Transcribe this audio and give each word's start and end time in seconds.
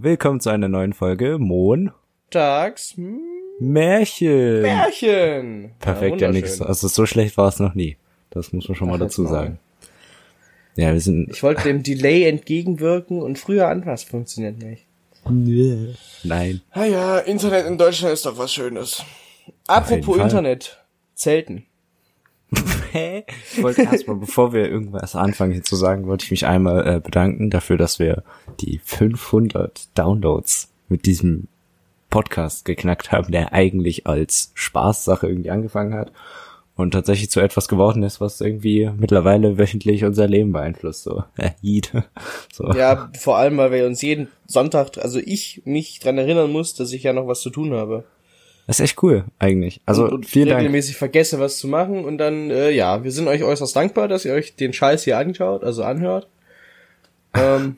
Willkommen 0.00 0.38
zu 0.38 0.50
einer 0.50 0.68
neuen 0.68 0.92
Folge 0.92 1.38
Mon 1.38 1.90
Tags 2.30 2.94
Märchen. 3.58 4.62
Märchen. 4.62 5.72
Perfekt, 5.80 6.20
ja, 6.20 6.30
nix. 6.30 6.60
Also 6.60 6.86
so 6.86 7.04
schlecht 7.04 7.36
war 7.36 7.48
es 7.48 7.58
noch 7.58 7.74
nie. 7.74 7.96
Das 8.30 8.52
muss 8.52 8.68
man 8.68 8.76
schon 8.76 8.90
mal 8.90 8.98
dazu 8.98 9.26
sagen. 9.26 9.58
Ja, 10.76 10.92
wir 10.92 11.00
sind. 11.00 11.30
Ich 11.30 11.42
wollte 11.42 11.64
dem 11.64 11.82
Delay 11.82 12.28
entgegenwirken 12.28 13.20
und 13.20 13.40
früher 13.40 13.66
anfassen 13.66 14.08
funktioniert 14.08 14.58
nicht. 14.62 14.86
Nein. 16.22 16.60
Ah 16.70 16.84
ja, 16.84 17.18
Internet 17.18 17.66
in 17.66 17.76
Deutschland 17.76 18.14
ist 18.14 18.24
doch 18.24 18.38
was 18.38 18.52
Schönes. 18.52 19.02
Apropos. 19.66 20.18
Internet. 20.18 20.78
Zelten. 21.14 21.66
Hä? 22.92 23.24
Ich 23.52 23.62
wollte 23.62 23.82
erstmal, 23.82 24.16
bevor 24.16 24.52
wir 24.52 24.68
irgendwas 24.68 25.14
anfangen 25.14 25.52
hier 25.52 25.62
zu 25.62 25.76
sagen, 25.76 26.06
wollte 26.06 26.24
ich 26.24 26.30
mich 26.30 26.46
einmal 26.46 26.86
äh, 26.86 27.00
bedanken 27.00 27.50
dafür, 27.50 27.76
dass 27.76 27.98
wir 27.98 28.22
die 28.60 28.80
500 28.84 29.88
Downloads 29.96 30.70
mit 30.88 31.06
diesem 31.06 31.48
Podcast 32.10 32.64
geknackt 32.64 33.12
haben, 33.12 33.32
der 33.32 33.52
eigentlich 33.52 34.06
als 34.06 34.50
Spaßsache 34.54 35.26
irgendwie 35.26 35.50
angefangen 35.50 35.94
hat 35.94 36.12
und 36.78 36.92
tatsächlich 36.92 37.28
zu 37.28 37.40
etwas 37.40 37.66
geworden 37.66 38.04
ist, 38.04 38.20
was 38.20 38.40
irgendwie 38.40 38.88
mittlerweile 38.96 39.58
wöchentlich 39.58 40.04
unser 40.04 40.28
Leben 40.28 40.52
beeinflusst. 40.52 41.02
So, 41.02 41.24
äh. 41.36 41.50
So. 42.52 42.72
Ja, 42.72 43.10
vor 43.18 43.36
allem, 43.36 43.58
weil 43.58 43.72
wir 43.72 43.84
uns 43.84 44.00
jeden 44.00 44.28
Sonntag, 44.46 44.96
also 44.98 45.18
ich 45.18 45.62
mich 45.64 45.98
dran 45.98 46.18
erinnern 46.18 46.52
muss, 46.52 46.74
dass 46.74 46.92
ich 46.92 47.02
ja 47.02 47.12
noch 47.12 47.26
was 47.26 47.40
zu 47.40 47.50
tun 47.50 47.72
habe. 47.74 48.04
Das 48.68 48.78
ist 48.78 48.84
echt 48.84 49.02
cool, 49.02 49.24
eigentlich. 49.40 49.80
Also 49.86 50.04
und, 50.04 50.12
und 50.12 50.26
vielen 50.26 50.48
Dank. 50.50 50.60
regelmäßig 50.60 50.96
vergesse, 50.96 51.40
was 51.40 51.56
zu 51.58 51.66
machen 51.68 52.04
und 52.04 52.18
dann, 52.18 52.50
äh, 52.50 52.70
ja, 52.70 53.02
wir 53.02 53.10
sind 53.10 53.26
euch 53.26 53.42
äußerst 53.42 53.74
dankbar, 53.74 54.06
dass 54.08 54.24
ihr 54.24 54.34
euch 54.34 54.54
den 54.56 54.72
Scheiß 54.72 55.02
hier 55.04 55.18
anschaut, 55.18 55.64
also 55.64 55.82
anhört. 55.82 56.28
Ähm, 57.34 57.76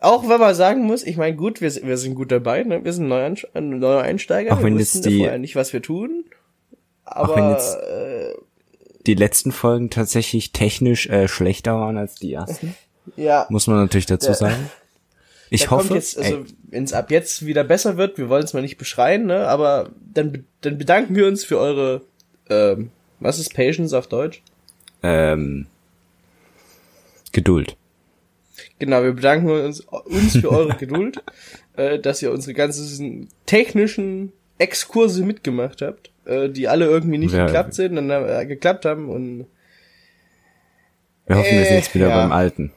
auch 0.00 0.28
wenn 0.28 0.40
man 0.40 0.54
sagen 0.54 0.82
muss, 0.84 1.04
ich 1.04 1.16
meine, 1.16 1.36
gut, 1.36 1.60
wir, 1.60 1.72
wir 1.84 1.96
sind 1.96 2.16
gut 2.16 2.32
dabei, 2.32 2.64
ne? 2.64 2.84
wir 2.84 2.92
sind 2.92 3.06
Neuansch 3.06 3.46
neue 3.54 4.00
Einsteiger, 4.02 4.52
Auch 4.54 4.58
wir 4.58 4.64
wenn 4.66 4.78
jetzt 4.78 5.04
die- 5.04 5.18
vorher 5.18 5.38
nicht, 5.38 5.54
was 5.54 5.72
wir 5.72 5.80
tun. 5.80 6.24
Aber 7.04 7.36
wenn 7.36 7.50
jetzt- 7.50 7.76
äh, 7.76 8.34
Die 9.06 9.14
letzten 9.14 9.52
Folgen 9.52 9.90
tatsächlich 9.90 10.50
technisch 10.52 11.06
äh, 11.08 11.28
schlechter 11.28 11.74
waren 11.76 11.96
als 11.96 12.16
die 12.16 12.32
ersten, 12.32 12.74
ja, 13.16 13.46
muss 13.48 13.68
man 13.68 13.76
natürlich 13.76 14.06
dazu 14.06 14.26
Der- 14.28 14.34
sagen. 14.34 14.70
Ich 15.54 15.64
da 15.64 15.70
hoffe, 15.70 15.88
kommt 15.88 15.94
jetzt, 15.96 16.16
also 16.18 16.44
wenn 16.70 16.84
es 16.84 16.92
ab 16.94 17.10
jetzt 17.10 17.44
wieder 17.44 17.62
besser 17.64 17.96
wird, 17.98 18.16
wir 18.16 18.28
wollen 18.30 18.42
es 18.44 18.54
mal 18.54 18.62
nicht 18.62 18.78
beschreien, 18.78 19.26
ne? 19.26 19.46
Aber 19.48 19.90
dann, 20.14 20.44
dann 20.62 20.78
bedanken 20.78 21.14
wir 21.14 21.26
uns 21.26 21.44
für 21.44 21.58
eure, 21.58 22.00
ähm, 22.48 22.90
was 23.20 23.38
ist 23.38 23.54
Patience 23.54 23.92
auf 23.92 24.06
Deutsch? 24.06 24.42
ähm, 25.02 25.66
Geduld. 27.32 27.76
Genau, 28.78 29.02
wir 29.02 29.12
bedanken 29.12 29.50
uns, 29.50 29.80
uns 29.80 30.36
für 30.36 30.50
eure 30.50 30.76
Geduld, 30.76 31.22
äh, 31.76 31.98
dass 31.98 32.22
ihr 32.22 32.30
unsere 32.32 32.54
ganzen 32.54 33.28
technischen 33.46 34.32
Exkurse 34.58 35.24
mitgemacht 35.24 35.82
habt, 35.82 36.10
äh, 36.24 36.48
die 36.48 36.68
alle 36.68 36.86
irgendwie 36.86 37.18
nicht 37.18 37.34
Ja. 37.34 37.46
geklappt 37.46 37.74
sind, 37.74 37.96
dann 37.96 38.10
äh, 38.10 38.46
geklappt 38.46 38.84
haben 38.84 39.08
und 39.08 39.46
Wir 41.26 41.36
hoffen, 41.36 41.50
wir 41.52 41.64
sind 41.64 41.74
Äh, 41.74 41.78
jetzt 41.78 41.94
wieder 41.94 42.08
ja. 42.08 42.16
beim 42.22 42.32
Alten. 42.32 42.72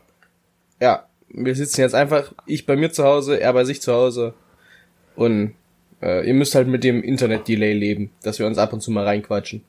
ja, 0.81 1.05
wir 1.38 1.55
sitzen 1.55 1.81
jetzt 1.81 1.95
einfach, 1.95 2.33
ich 2.45 2.66
bei 2.66 2.75
mir 2.75 2.91
zu 2.91 3.03
Hause, 3.03 3.39
er 3.39 3.53
bei 3.53 3.64
sich 3.66 3.81
zu 3.81 3.94
Hause 3.94 4.33
und 5.16 5.53
äh, 6.02 6.25
ihr 6.27 6.33
müsst 6.33 6.55
halt 6.55 6.67
mit 6.67 6.83
dem 6.83 7.03
Internet-Delay 7.03 7.73
leben, 7.73 8.11
dass 8.23 8.39
wir 8.39 8.48
uns 8.48 8.58
ab 8.58 8.73
und 8.73 8.82
zu 8.82 8.92
mal 8.92 9.04
reinquatschen. 9.05 9.64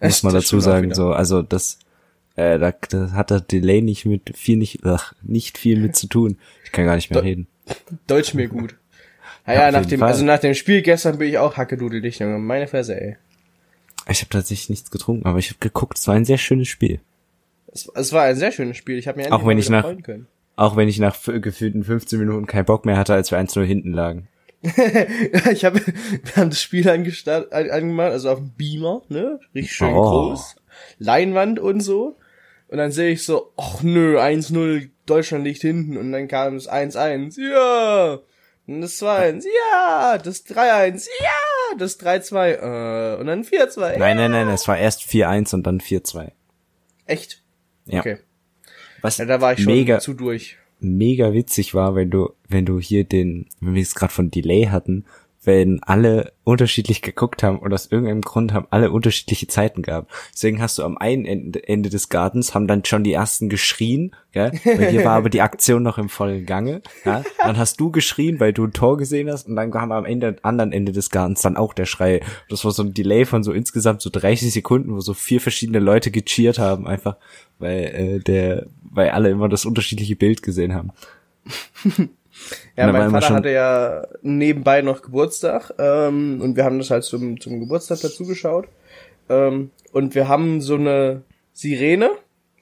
Muss 0.00 0.22
man 0.22 0.34
dazu 0.34 0.60
sagen, 0.60 0.94
so, 0.94 1.12
also 1.12 1.42
das, 1.42 1.78
äh, 2.36 2.58
da, 2.58 2.72
da 2.90 3.12
hat 3.12 3.30
der 3.30 3.40
Delay 3.40 3.80
nicht 3.82 4.04
mit 4.04 4.36
viel 4.36 4.56
nicht, 4.56 4.80
ach, 4.84 5.14
nicht 5.22 5.58
viel 5.58 5.78
mit 5.80 5.96
zu 5.96 6.06
tun. 6.08 6.38
Ich 6.64 6.72
kann 6.72 6.84
gar 6.86 6.96
nicht 6.96 7.10
mehr 7.10 7.20
Da- 7.20 7.24
reden. 7.26 7.46
Deutsch 8.06 8.34
mir 8.34 8.48
gut. 8.48 8.74
Ja, 9.44 9.54
Naja, 9.54 9.66
auf 9.68 9.72
nach 9.82 9.86
dem, 9.86 9.98
Fall. 9.98 10.08
also 10.08 10.24
nach 10.24 10.38
dem 10.38 10.54
Spiel 10.54 10.82
gestern 10.82 11.18
bin 11.18 11.28
ich 11.28 11.36
auch 11.38 11.56
hackedudeldicht, 11.56 12.20
Junge. 12.20 12.38
Meine 12.38 12.68
Fresse, 12.68 13.00
ey. 13.00 13.16
Ich 14.08 14.20
habe 14.20 14.28
tatsächlich 14.30 14.70
nichts 14.70 14.90
getrunken, 14.92 15.26
aber 15.26 15.38
ich 15.40 15.48
habe 15.48 15.58
geguckt, 15.58 15.98
es 15.98 16.06
war 16.06 16.14
ein 16.14 16.24
sehr 16.24 16.38
schönes 16.38 16.68
Spiel. 16.68 17.00
Es, 17.72 17.88
es 17.92 18.12
war 18.12 18.22
ein 18.22 18.36
sehr 18.36 18.52
schönes 18.52 18.76
Spiel. 18.76 18.98
Ich 18.98 19.08
habe 19.08 19.18
mir 19.18 19.26
Auch 19.32 19.40
endlich 19.40 19.46
wenn 19.48 19.58
ich 19.58 19.68
nach- 19.70 19.82
freuen 19.82 20.02
können. 20.04 20.26
Auch 20.56 20.76
wenn 20.76 20.88
ich 20.88 20.98
nach 20.98 21.16
gefühlten 21.24 21.82
15 21.84 22.18
Minuten 22.18 22.46
keinen 22.46 22.66
Bock 22.66 22.84
mehr 22.84 22.96
hatte, 22.96 23.14
als 23.14 23.30
wir 23.30 23.38
1-0 23.38 23.62
hinten 23.64 23.92
lagen. 23.92 24.28
ich 24.62 25.64
habe, 25.64 25.80
wir 25.80 26.36
haben 26.36 26.50
das 26.50 26.62
Spiel 26.62 26.88
angemacht, 26.88 28.12
also 28.12 28.30
auf 28.30 28.38
dem 28.38 28.52
Beamer, 28.52 29.02
ne? 29.08 29.40
Richtig 29.54 29.72
schön 29.72 29.92
Oh. 29.94 30.02
groß. 30.02 30.56
Leinwand 30.98 31.58
und 31.58 31.80
so. 31.80 32.16
Und 32.68 32.78
dann 32.78 32.92
sehe 32.92 33.10
ich 33.10 33.24
so, 33.24 33.52
ach 33.56 33.82
nö, 33.82 34.18
1-0, 34.18 34.88
Deutschland 35.04 35.44
liegt 35.44 35.62
hinten. 35.62 35.96
Und 35.96 36.12
dann 36.12 36.28
kam 36.28 36.54
das 36.54 36.70
1-1, 36.70 37.40
ja. 37.40 38.20
Und 38.66 38.80
das 38.80 39.02
2-1, 39.02 39.44
ja. 39.72 40.18
Das 40.18 40.46
3-1, 40.46 41.08
ja. 41.20 41.76
Das 41.76 41.98
3-2, 42.00 43.14
äh. 43.14 43.20
Und 43.20 43.26
dann 43.26 43.42
4-2, 43.44 43.98
Nein, 43.98 44.16
nein, 44.16 44.30
nein, 44.30 44.48
es 44.48 44.68
war 44.68 44.78
erst 44.78 45.02
4-1 45.02 45.54
und 45.54 45.66
dann 45.66 45.80
4-2. 45.80 46.30
Echt? 47.06 47.42
Ja. 47.86 48.00
Okay. 48.00 48.18
Was 49.02 49.18
Ja, 49.18 49.26
da 49.26 49.40
war 49.40 49.52
ich 49.52 49.62
schon 49.62 49.72
mega, 49.74 49.98
zu 49.98 50.14
durch. 50.14 50.56
mega 50.80 51.32
witzig 51.32 51.74
war, 51.74 51.94
wenn 51.94 52.10
du, 52.10 52.32
wenn 52.48 52.64
du 52.64 52.80
hier 52.80 53.04
den, 53.04 53.46
wenn 53.60 53.74
wir 53.74 53.82
es 53.82 53.94
gerade 53.94 54.12
von 54.12 54.30
Delay 54.30 54.66
hatten, 54.66 55.04
wenn 55.44 55.82
alle 55.82 56.32
unterschiedlich 56.44 57.02
geguckt 57.02 57.42
haben 57.42 57.58
und 57.58 57.72
aus 57.72 57.90
irgendeinem 57.90 58.20
Grund 58.20 58.52
haben 58.52 58.66
alle 58.70 58.92
unterschiedliche 58.92 59.48
Zeiten 59.48 59.82
gehabt. 59.82 60.10
Deswegen 60.32 60.62
hast 60.62 60.78
du 60.78 60.84
am 60.84 60.96
einen 60.96 61.24
Ende, 61.24 61.90
des 61.90 62.08
Gartens 62.08 62.54
haben 62.54 62.68
dann 62.68 62.84
schon 62.84 63.02
die 63.02 63.12
ersten 63.12 63.48
geschrien, 63.48 64.14
gell? 64.32 64.52
Bei 64.64 64.90
dir 64.90 65.04
war 65.04 65.16
aber 65.16 65.30
die 65.30 65.40
Aktion 65.40 65.82
noch 65.82 65.98
im 65.98 66.08
vollen 66.08 66.46
Gange, 66.46 66.82
ja? 67.04 67.24
Dann 67.38 67.58
hast 67.58 67.80
du 67.80 67.90
geschrien, 67.90 68.38
weil 68.38 68.52
du 68.52 68.64
ein 68.64 68.72
Tor 68.72 68.96
gesehen 68.96 69.30
hast 69.30 69.48
und 69.48 69.56
dann 69.56 69.72
kam 69.72 69.90
am 69.90 70.04
Ende, 70.04 70.36
anderen 70.42 70.72
Ende 70.72 70.92
des 70.92 71.10
Gartens 71.10 71.42
dann 71.42 71.56
auch 71.56 71.74
der 71.74 71.86
Schrei. 71.86 72.20
Das 72.48 72.64
war 72.64 72.70
so 72.70 72.84
ein 72.84 72.94
Delay 72.94 73.24
von 73.24 73.42
so 73.42 73.52
insgesamt 73.52 74.00
so 74.00 74.10
30 74.10 74.52
Sekunden, 74.52 74.94
wo 74.94 75.00
so 75.00 75.14
vier 75.14 75.40
verschiedene 75.40 75.80
Leute 75.80 76.12
gecheert 76.12 76.58
haben, 76.60 76.86
einfach, 76.86 77.16
weil, 77.58 77.82
äh, 77.82 78.18
der, 78.20 78.66
weil 78.82 79.10
alle 79.10 79.30
immer 79.30 79.48
das 79.48 79.64
unterschiedliche 79.64 80.14
Bild 80.16 80.42
gesehen 80.42 80.72
haben. 80.74 80.90
Ja, 82.76 82.90
mein 82.90 83.10
Vater 83.10 83.34
hatte 83.34 83.50
ja 83.50 84.06
nebenbei 84.22 84.82
noch 84.82 85.02
Geburtstag 85.02 85.72
ähm, 85.78 86.40
und 86.40 86.56
wir 86.56 86.64
haben 86.64 86.78
das 86.78 86.90
halt 86.90 87.04
zum, 87.04 87.40
zum 87.40 87.60
Geburtstag 87.60 88.00
dazu 88.00 88.24
geschaut. 88.26 88.66
Ähm, 89.28 89.70
und 89.92 90.14
wir 90.14 90.28
haben 90.28 90.60
so 90.60 90.74
eine 90.76 91.22
Sirene, 91.52 92.10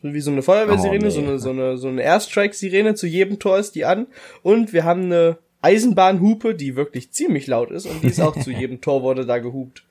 so 0.02 0.12
wie 0.12 0.20
so 0.20 0.30
eine 0.30 0.42
Feuerwehrsirene, 0.42 0.98
Oh, 0.98 1.04
nee. 1.04 1.10
so 1.10 1.20
eine 1.20 1.38
so 1.38 1.50
eine 1.50 1.76
so 1.78 1.88
eine 1.88 2.02
Airstrike-Sirene. 2.02 2.94
Zu 2.94 3.06
jedem 3.06 3.38
Tor 3.38 3.58
ist 3.58 3.74
die 3.74 3.84
an 3.84 4.06
und 4.42 4.72
wir 4.72 4.84
haben 4.84 5.04
eine 5.04 5.38
Eisenbahnhupe, 5.62 6.54
die 6.54 6.74
wirklich 6.76 7.12
ziemlich 7.12 7.46
laut 7.46 7.70
ist 7.70 7.86
und 7.86 8.02
die 8.02 8.08
ist 8.08 8.20
auch 8.20 8.36
zu 8.36 8.50
jedem 8.50 8.80
Tor 8.80 9.02
wurde 9.02 9.26
da 9.26 9.38
gehupt. 9.38 9.84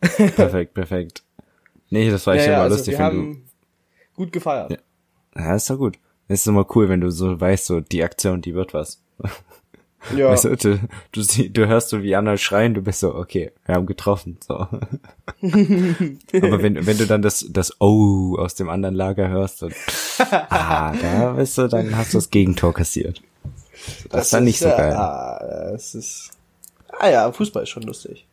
Perfekt, 0.00 0.74
perfekt. 0.74 1.22
Nee, 1.90 2.10
das 2.10 2.26
war 2.26 2.34
echt 2.34 2.46
immer 2.46 2.58
also 2.58 2.76
lustig, 2.76 2.98
wir 2.98 3.04
wenn 3.04 3.10
du. 3.14 3.18
haben 3.20 3.44
gut 4.16 4.32
gefeiert. 4.32 4.70
Ja. 4.70 4.78
Ja, 5.36 5.54
ist 5.54 5.70
doch 5.70 5.78
gut. 5.78 5.98
Es 6.32 6.40
ist 6.40 6.46
immer 6.46 6.66
cool, 6.74 6.88
wenn 6.88 7.00
du 7.00 7.10
so 7.10 7.38
weißt, 7.40 7.66
so 7.66 7.80
die 7.80 8.02
Aktion, 8.02 8.40
die 8.40 8.54
wird 8.54 8.74
was. 8.74 9.00
Ja, 10.16 10.30
Weißt 10.30 10.46
du, 10.46 10.56
du, 10.56 10.80
du, 11.12 11.22
du 11.50 11.66
hörst 11.68 11.90
so 11.90 12.02
wie 12.02 12.16
andere 12.16 12.36
schreien, 12.36 12.74
du 12.74 12.82
bist 12.82 12.98
so, 12.98 13.14
okay, 13.14 13.52
wir 13.66 13.76
haben 13.76 13.86
getroffen. 13.86 14.36
So. 14.44 14.54
Aber 15.46 16.60
wenn, 16.60 16.84
wenn 16.86 16.98
du 16.98 17.06
dann 17.06 17.22
das, 17.22 17.46
das 17.48 17.80
Oh 17.80 18.34
aus 18.36 18.56
dem 18.56 18.68
anderen 18.68 18.96
Lager 18.96 19.28
hörst 19.28 19.62
und 19.62 19.72
ah, 20.18 20.92
da 21.00 21.32
bist 21.34 21.56
du, 21.56 21.68
dann 21.68 21.96
hast 21.96 22.14
du 22.14 22.18
das 22.18 22.30
Gegentor 22.30 22.74
kassiert. 22.74 23.22
Das, 24.10 24.24
ist 24.24 24.32
dann 24.32 24.42
nicht 24.42 24.58
so 24.58 24.66
geil. 24.70 24.92
Ah, 24.92 25.70
das 25.72 25.94
ist. 25.94 26.30
Ah 26.98 27.08
ja, 27.08 27.30
Fußball 27.30 27.62
ist 27.62 27.68
schon 27.70 27.84
lustig. 27.84 28.26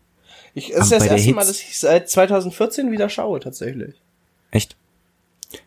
Ich, 0.55 0.73
es 0.73 0.79
ist 0.85 0.91
das 0.91 1.05
erste 1.05 1.33
Mal, 1.33 1.41
Hitze- 1.45 1.47
dass 1.51 1.61
ich 1.61 1.79
seit 1.79 2.09
2014 2.09 2.91
wieder 2.91 3.09
schaue, 3.09 3.39
tatsächlich. 3.39 3.93
Echt? 4.49 4.75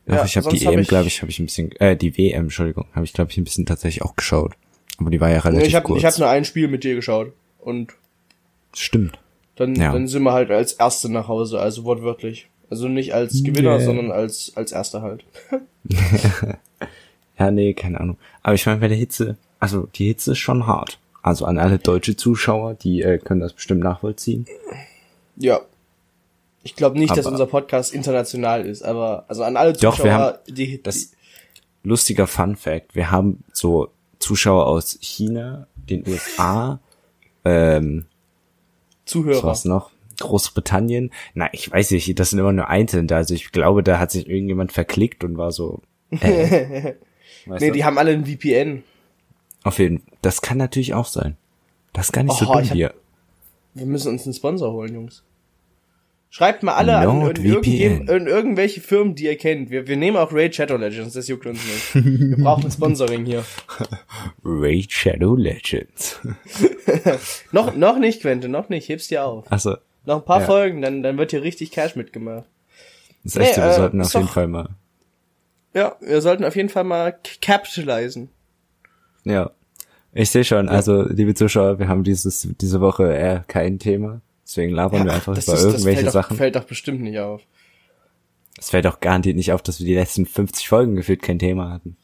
Ja, 0.06 0.17
Ja, 0.17 0.25
ich 0.25 0.37
habe 0.37 0.49
die 0.50 0.67
hab 0.67 0.75
EM, 0.75 0.84
glaube 0.84 1.08
ich, 1.08 1.20
habe 1.23 1.31
ich 1.31 1.38
ein 1.40 1.46
bisschen, 1.46 1.73
äh, 1.81 1.96
die 1.96 2.17
WM, 2.17 2.44
Entschuldigung, 2.44 2.87
habe 2.94 3.05
ich 3.05 3.12
glaube 3.12 3.31
ich 3.31 3.38
ein 3.38 3.44
bisschen 3.44 3.67
tatsächlich 3.67 4.02
auch 4.02 4.14
geschaut. 4.17 4.52
Aber 4.99 5.11
die 5.11 5.20
war 5.20 5.31
ja 5.31 5.38
relativ 5.40 5.67
ich 5.69 5.75
habe 5.75 5.87
kurz. 5.87 5.99
ich 5.99 6.05
hab 6.05 6.19
nur 6.19 6.29
ein 6.29 6.44
Spiel 6.44 6.69
mit 6.69 6.84
dir 6.84 6.94
geschaut. 6.94 7.32
Und 7.61 7.93
Stimmt. 8.75 9.19
dann, 9.56 9.75
Ja. 9.75 9.93
dann 9.93 10.06
sind 10.08 10.23
wir 10.23 10.32
halt 10.32 10.50
als 10.50 10.73
Erste 10.75 11.11
nach 11.11 11.29
Hause, 11.29 11.61
also 11.61 11.84
wortwörtlich. 11.84 12.49
Also 12.70 12.88
nicht 12.88 13.12
als 13.12 13.43
Gewinner, 13.43 13.76
Yeah. 13.76 13.81
sondern 13.84 14.11
als, 14.12 14.52
als 14.56 14.73
Erster 14.73 15.02
halt. 15.02 15.25
Ja, 17.38 17.50
nee, 17.50 17.73
keine 17.75 17.99
Ahnung. 17.99 18.19
Aber 18.43 18.55
ich 18.55 18.67
meine, 18.67 18.79
bei 18.81 18.88
der 18.88 18.96
Hitze, 18.96 19.37
also 19.58 19.88
die 19.94 20.06
Hitze 20.06 20.32
ist 20.32 20.38
schon 20.38 20.67
hart. 20.67 20.99
Also 21.23 21.44
an 21.44 21.58
alle 21.58 21.79
deutsche 21.79 22.17
Zuschauer, 22.17 22.75
die 22.75 23.02
äh, 23.02 23.19
können 23.19 23.40
das 23.40 23.52
bestimmt 23.55 23.81
nachvollziehen. 23.82 24.46
Ja. 25.37 25.61
Ich 26.62 26.76
glaube 26.76 26.99
nicht, 26.99 27.11
dass 27.17 27.26
Aber- 27.26 27.32
unser 27.32 27.47
Podcast 27.47 27.93
international 27.93 28.64
ist, 28.67 28.82
aber 28.82 29.25
also 29.29 29.43
an 29.43 29.56
alle 29.56 29.73
Zuschauer, 29.75 29.93
Doch, 29.97 30.05
wir 30.05 30.14
haben 30.14 30.38
die, 30.49 30.81
Das 30.82 31.11
die 31.11 31.17
lustiger 31.82 32.26
Fun 32.26 32.56
Fact, 32.56 32.94
wir 32.94 33.11
haben 33.11 33.43
so 33.53 33.88
Zuschauer 34.20 34.67
aus 34.67 34.97
China, 35.00 35.67
den 35.75 36.06
USA, 36.06 36.79
ähm, 37.44 38.06
was 38.06 39.11
Zuhörer. 39.11 39.43
war's 39.43 39.64
noch? 39.64 39.91
Großbritannien. 40.20 41.11
Na, 41.35 41.49
ich 41.53 41.70
weiß 41.73 41.91
nicht, 41.91 42.17
das 42.20 42.31
sind 42.31 42.38
immer 42.38 42.53
nur 42.53 42.69
Einzelne. 42.69 43.12
Also 43.17 43.35
ich 43.35 43.50
glaube, 43.50 43.82
da 43.82 43.99
hat 43.99 44.12
sich 44.12 44.29
irgendjemand 44.29 44.70
verklickt 44.73 45.25
und 45.25 45.37
war 45.37 45.50
so. 45.53 45.81
Äh, 46.20 46.94
Nee, 47.47 47.69
du? 47.69 47.73
die 47.73 47.85
haben 47.85 47.99
alle 47.99 48.12
ein 48.12 48.25
VPN. 48.25 48.85
Auf 49.65 49.81
jeden 49.81 49.99
Fall. 49.99 50.12
Das 50.23 50.43
kann 50.43 50.58
natürlich 50.58 50.94
auch 50.94 51.06
sein. 51.06 51.37
Das 51.93 52.06
ist 52.06 52.12
gar 52.12 52.23
nicht 52.23 52.37
so 52.38 52.47
Oh, 52.47 52.53
dumm 52.53 52.62
ich 52.62 52.70
hab- 52.70 52.76
hier. 52.76 52.94
Wir 53.75 53.87
müssen 53.87 54.12
uns 54.12 54.25
einen 54.25 54.35
Sponsor 54.35 54.73
holen, 54.73 54.94
Jungs. 54.94 55.25
Schreibt 56.34 56.62
mal 56.62 56.73
alle 56.73 56.96
an 56.96 57.11
in, 57.11 57.19
NordVPN. 57.19 57.62
irgend- 57.64 58.08
in 58.11 58.26
irgendwelche 58.26 58.81
Firmen, 58.81 59.14
die 59.14 59.26
ihr 59.26 59.37
kennt. 59.37 59.69
Wir, 59.69 59.87
wir 59.87 59.99
nehmen 59.99 60.17
auch 60.17 60.32
Raid 60.32 60.55
Shadow 60.55 60.79
Legends, 60.79 61.12
das 61.12 61.29
juckt 61.29 61.44
uns 61.44 61.61
nicht. 61.93 62.05
Wir 62.31 62.38
brauchen 62.38 62.70
Sponsoring 62.70 63.26
hier. 63.26 63.44
Raid 64.43 64.90
Shadow 64.90 65.37
Legends. 65.37 66.19
Noch, 67.52 67.76
noch 67.76 67.99
nicht, 67.99 68.23
Quente, 68.23 68.49
noch 68.49 68.70
nicht. 68.70 68.88
Heb's 68.88 69.08
dir 69.08 69.26
auf. 69.26 69.50
Achso, 69.52 69.76
Noch 70.06 70.20
ein 70.20 70.25
paar 70.25 70.40
Ja. 70.40 70.46
Folgen, 70.46 70.81
dann, 70.81 71.02
dann 71.02 71.19
wird 71.19 71.32
hier 71.32 71.43
richtig 71.43 71.70
Cash 71.70 71.96
mitgemacht. 71.96 72.44
das 73.25 73.37
heißt, 73.38 73.56
Nee, 73.58 73.62
wir 73.62 73.70
äh, 73.70 73.75
sollten 73.76 74.00
auf 74.00 74.14
jeden 74.14 74.26
doch- 74.26 74.32
Fall 74.32 74.49
mal. 74.49 74.69
Ja, 75.75 75.96
wir 76.00 76.20
sollten 76.23 76.44
auf 76.46 76.56
jeden 76.56 76.69
Fall 76.70 76.84
mal 76.84 77.14
capitalisen. 77.43 78.31
Ja. 79.25 79.50
Ich 80.14 80.31
sehe 80.31 80.44
schon, 80.44 80.69
also, 80.70 81.02
liebe 81.08 81.34
Zuschauer, 81.34 81.79
wir 81.79 81.88
haben 81.88 82.05
dieses, 82.05 82.49
diese 82.58 82.81
Woche 82.81 83.12
eher 83.12 83.44
kein 83.49 83.79
Thema. 83.79 84.23
Deswegen 84.52 84.75
labern 84.75 85.06
wir 85.06 85.14
einfach 85.14 85.34
das 85.34 85.46
über 85.46 85.54
ist- 85.54 85.64
das 85.64 85.72
irgendwelche 85.72 85.96
fällt 86.02 86.08
doch, 86.08 86.12
Sachen. 86.12 86.37
fällt 86.37 86.56
doch 86.56 86.64
bestimmt 86.64 87.00
nicht 87.00 87.19
auf. 87.19 87.40
Es 88.58 88.69
fällt 88.69 88.87
auch 88.87 89.00
garantiert 89.00 89.34
nicht 89.37 89.50
auf, 89.52 89.62
dass 89.62 89.78
wir 89.78 89.87
die 89.87 89.94
letzten 89.94 90.26
50 90.26 90.69
Folgen 90.69 90.94
gefühlt 90.94 91.22
kein 91.22 91.38
Thema 91.38 91.70
hatten. 91.72 91.96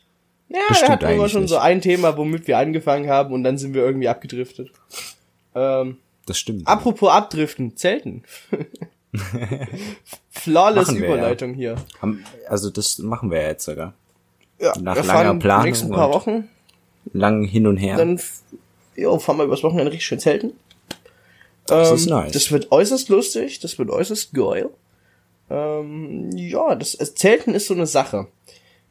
Ja, 0.48 0.60
Das 0.70 0.80
wir 0.80 0.88
hatten 0.88 1.04
immer 1.10 1.28
schon 1.28 1.42
nicht. 1.42 1.50
so 1.50 1.58
ein 1.58 1.82
Thema, 1.82 2.16
womit 2.16 2.46
wir 2.48 2.56
angefangen 2.56 3.10
haben 3.10 3.34
und 3.34 3.44
dann 3.44 3.58
sind 3.58 3.74
wir 3.74 3.82
irgendwie 3.84 4.08
abgedriftet. 4.08 4.70
Ähm, 5.54 5.98
Das 6.24 6.38
stimmt. 6.38 6.66
apropos 6.66 7.10
abdriften, 7.10 7.76
Zelten. 7.76 8.22
Flawless 10.30 10.88
wir, 10.94 11.00
ja. 11.00 11.06
Überleitung 11.14 11.52
hier. 11.54 11.76
Haben- 12.00 12.24
Also, 12.48 12.70
das 12.70 12.98
machen 12.98 13.30
wir 13.30 13.42
ja 13.42 13.48
jetzt 13.48 13.64
sogar. 13.64 13.92
Ja, 14.58 14.72
Nach 14.80 14.96
wir 14.96 15.02
langer 15.04 15.34
Planung 15.38 15.64
nächsten 15.66 15.90
paar 15.90 16.10
Wochen, 16.12 16.48
Lang 17.12 17.44
hin 17.44 17.66
und 17.66 17.76
her. 17.76 17.96
dann 17.96 18.18
jo, 18.96 19.18
fahren 19.18 19.36
wir 19.38 19.44
übers 19.44 19.62
Wochenende 19.62 19.92
richtig 19.92 20.06
schön 20.06 20.18
Zelten. 20.18 20.52
Das 21.68 21.90
Ähm, 21.90 21.94
ist 21.96 22.06
nice. 22.06 22.32
Das 22.32 22.52
wird 22.52 22.72
äußerst 22.72 23.08
lustig, 23.08 23.60
das 23.60 23.78
wird 23.78 23.90
äußerst 23.90 24.32
geil. 24.32 24.70
Ähm, 25.50 26.30
ja, 26.36 26.74
das 26.74 26.96
Zelten 27.14 27.54
ist 27.54 27.66
so 27.66 27.74
eine 27.74 27.86
Sache. 27.86 28.26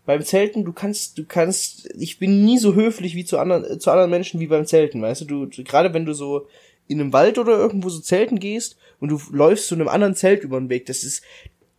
Beim 0.06 0.24
Zelten, 0.24 0.64
du 0.64 0.72
kannst, 0.72 1.18
du 1.18 1.26
kannst, 1.26 1.90
ich 2.00 2.18
bin 2.18 2.46
nie 2.46 2.58
so 2.58 2.76
höflich 2.76 3.16
wie 3.16 3.26
zu 3.26 3.38
anderen, 3.40 3.66
äh, 3.66 3.78
zu 3.78 3.92
anderen 3.92 4.10
Menschen 4.10 4.40
wie 4.40 4.48
beim 4.48 4.66
Zelten, 4.66 5.02
weißt 5.02 5.22
du, 5.22 5.26
du, 5.26 5.46
du 5.48 5.64
gerade 5.64 5.94
wenn 5.94 6.06
du 6.06 6.14
so 6.14 6.48
in 6.88 7.02
einem 7.02 7.12
Wald 7.12 7.38
oder 7.38 7.58
irgendwo 7.58 7.90
so 7.90 8.00
zelten 8.00 8.40
gehst 8.40 8.78
und 9.02 9.10
du 9.10 9.20
läufst 9.32 9.68
zu 9.68 9.76
einem 9.76 9.90
anderen 9.90 10.16
Zelt 10.16 10.44
über 10.44 10.58
den 10.58 10.70
Weg, 10.70 10.86
das 10.86 11.04
ist 11.04 11.22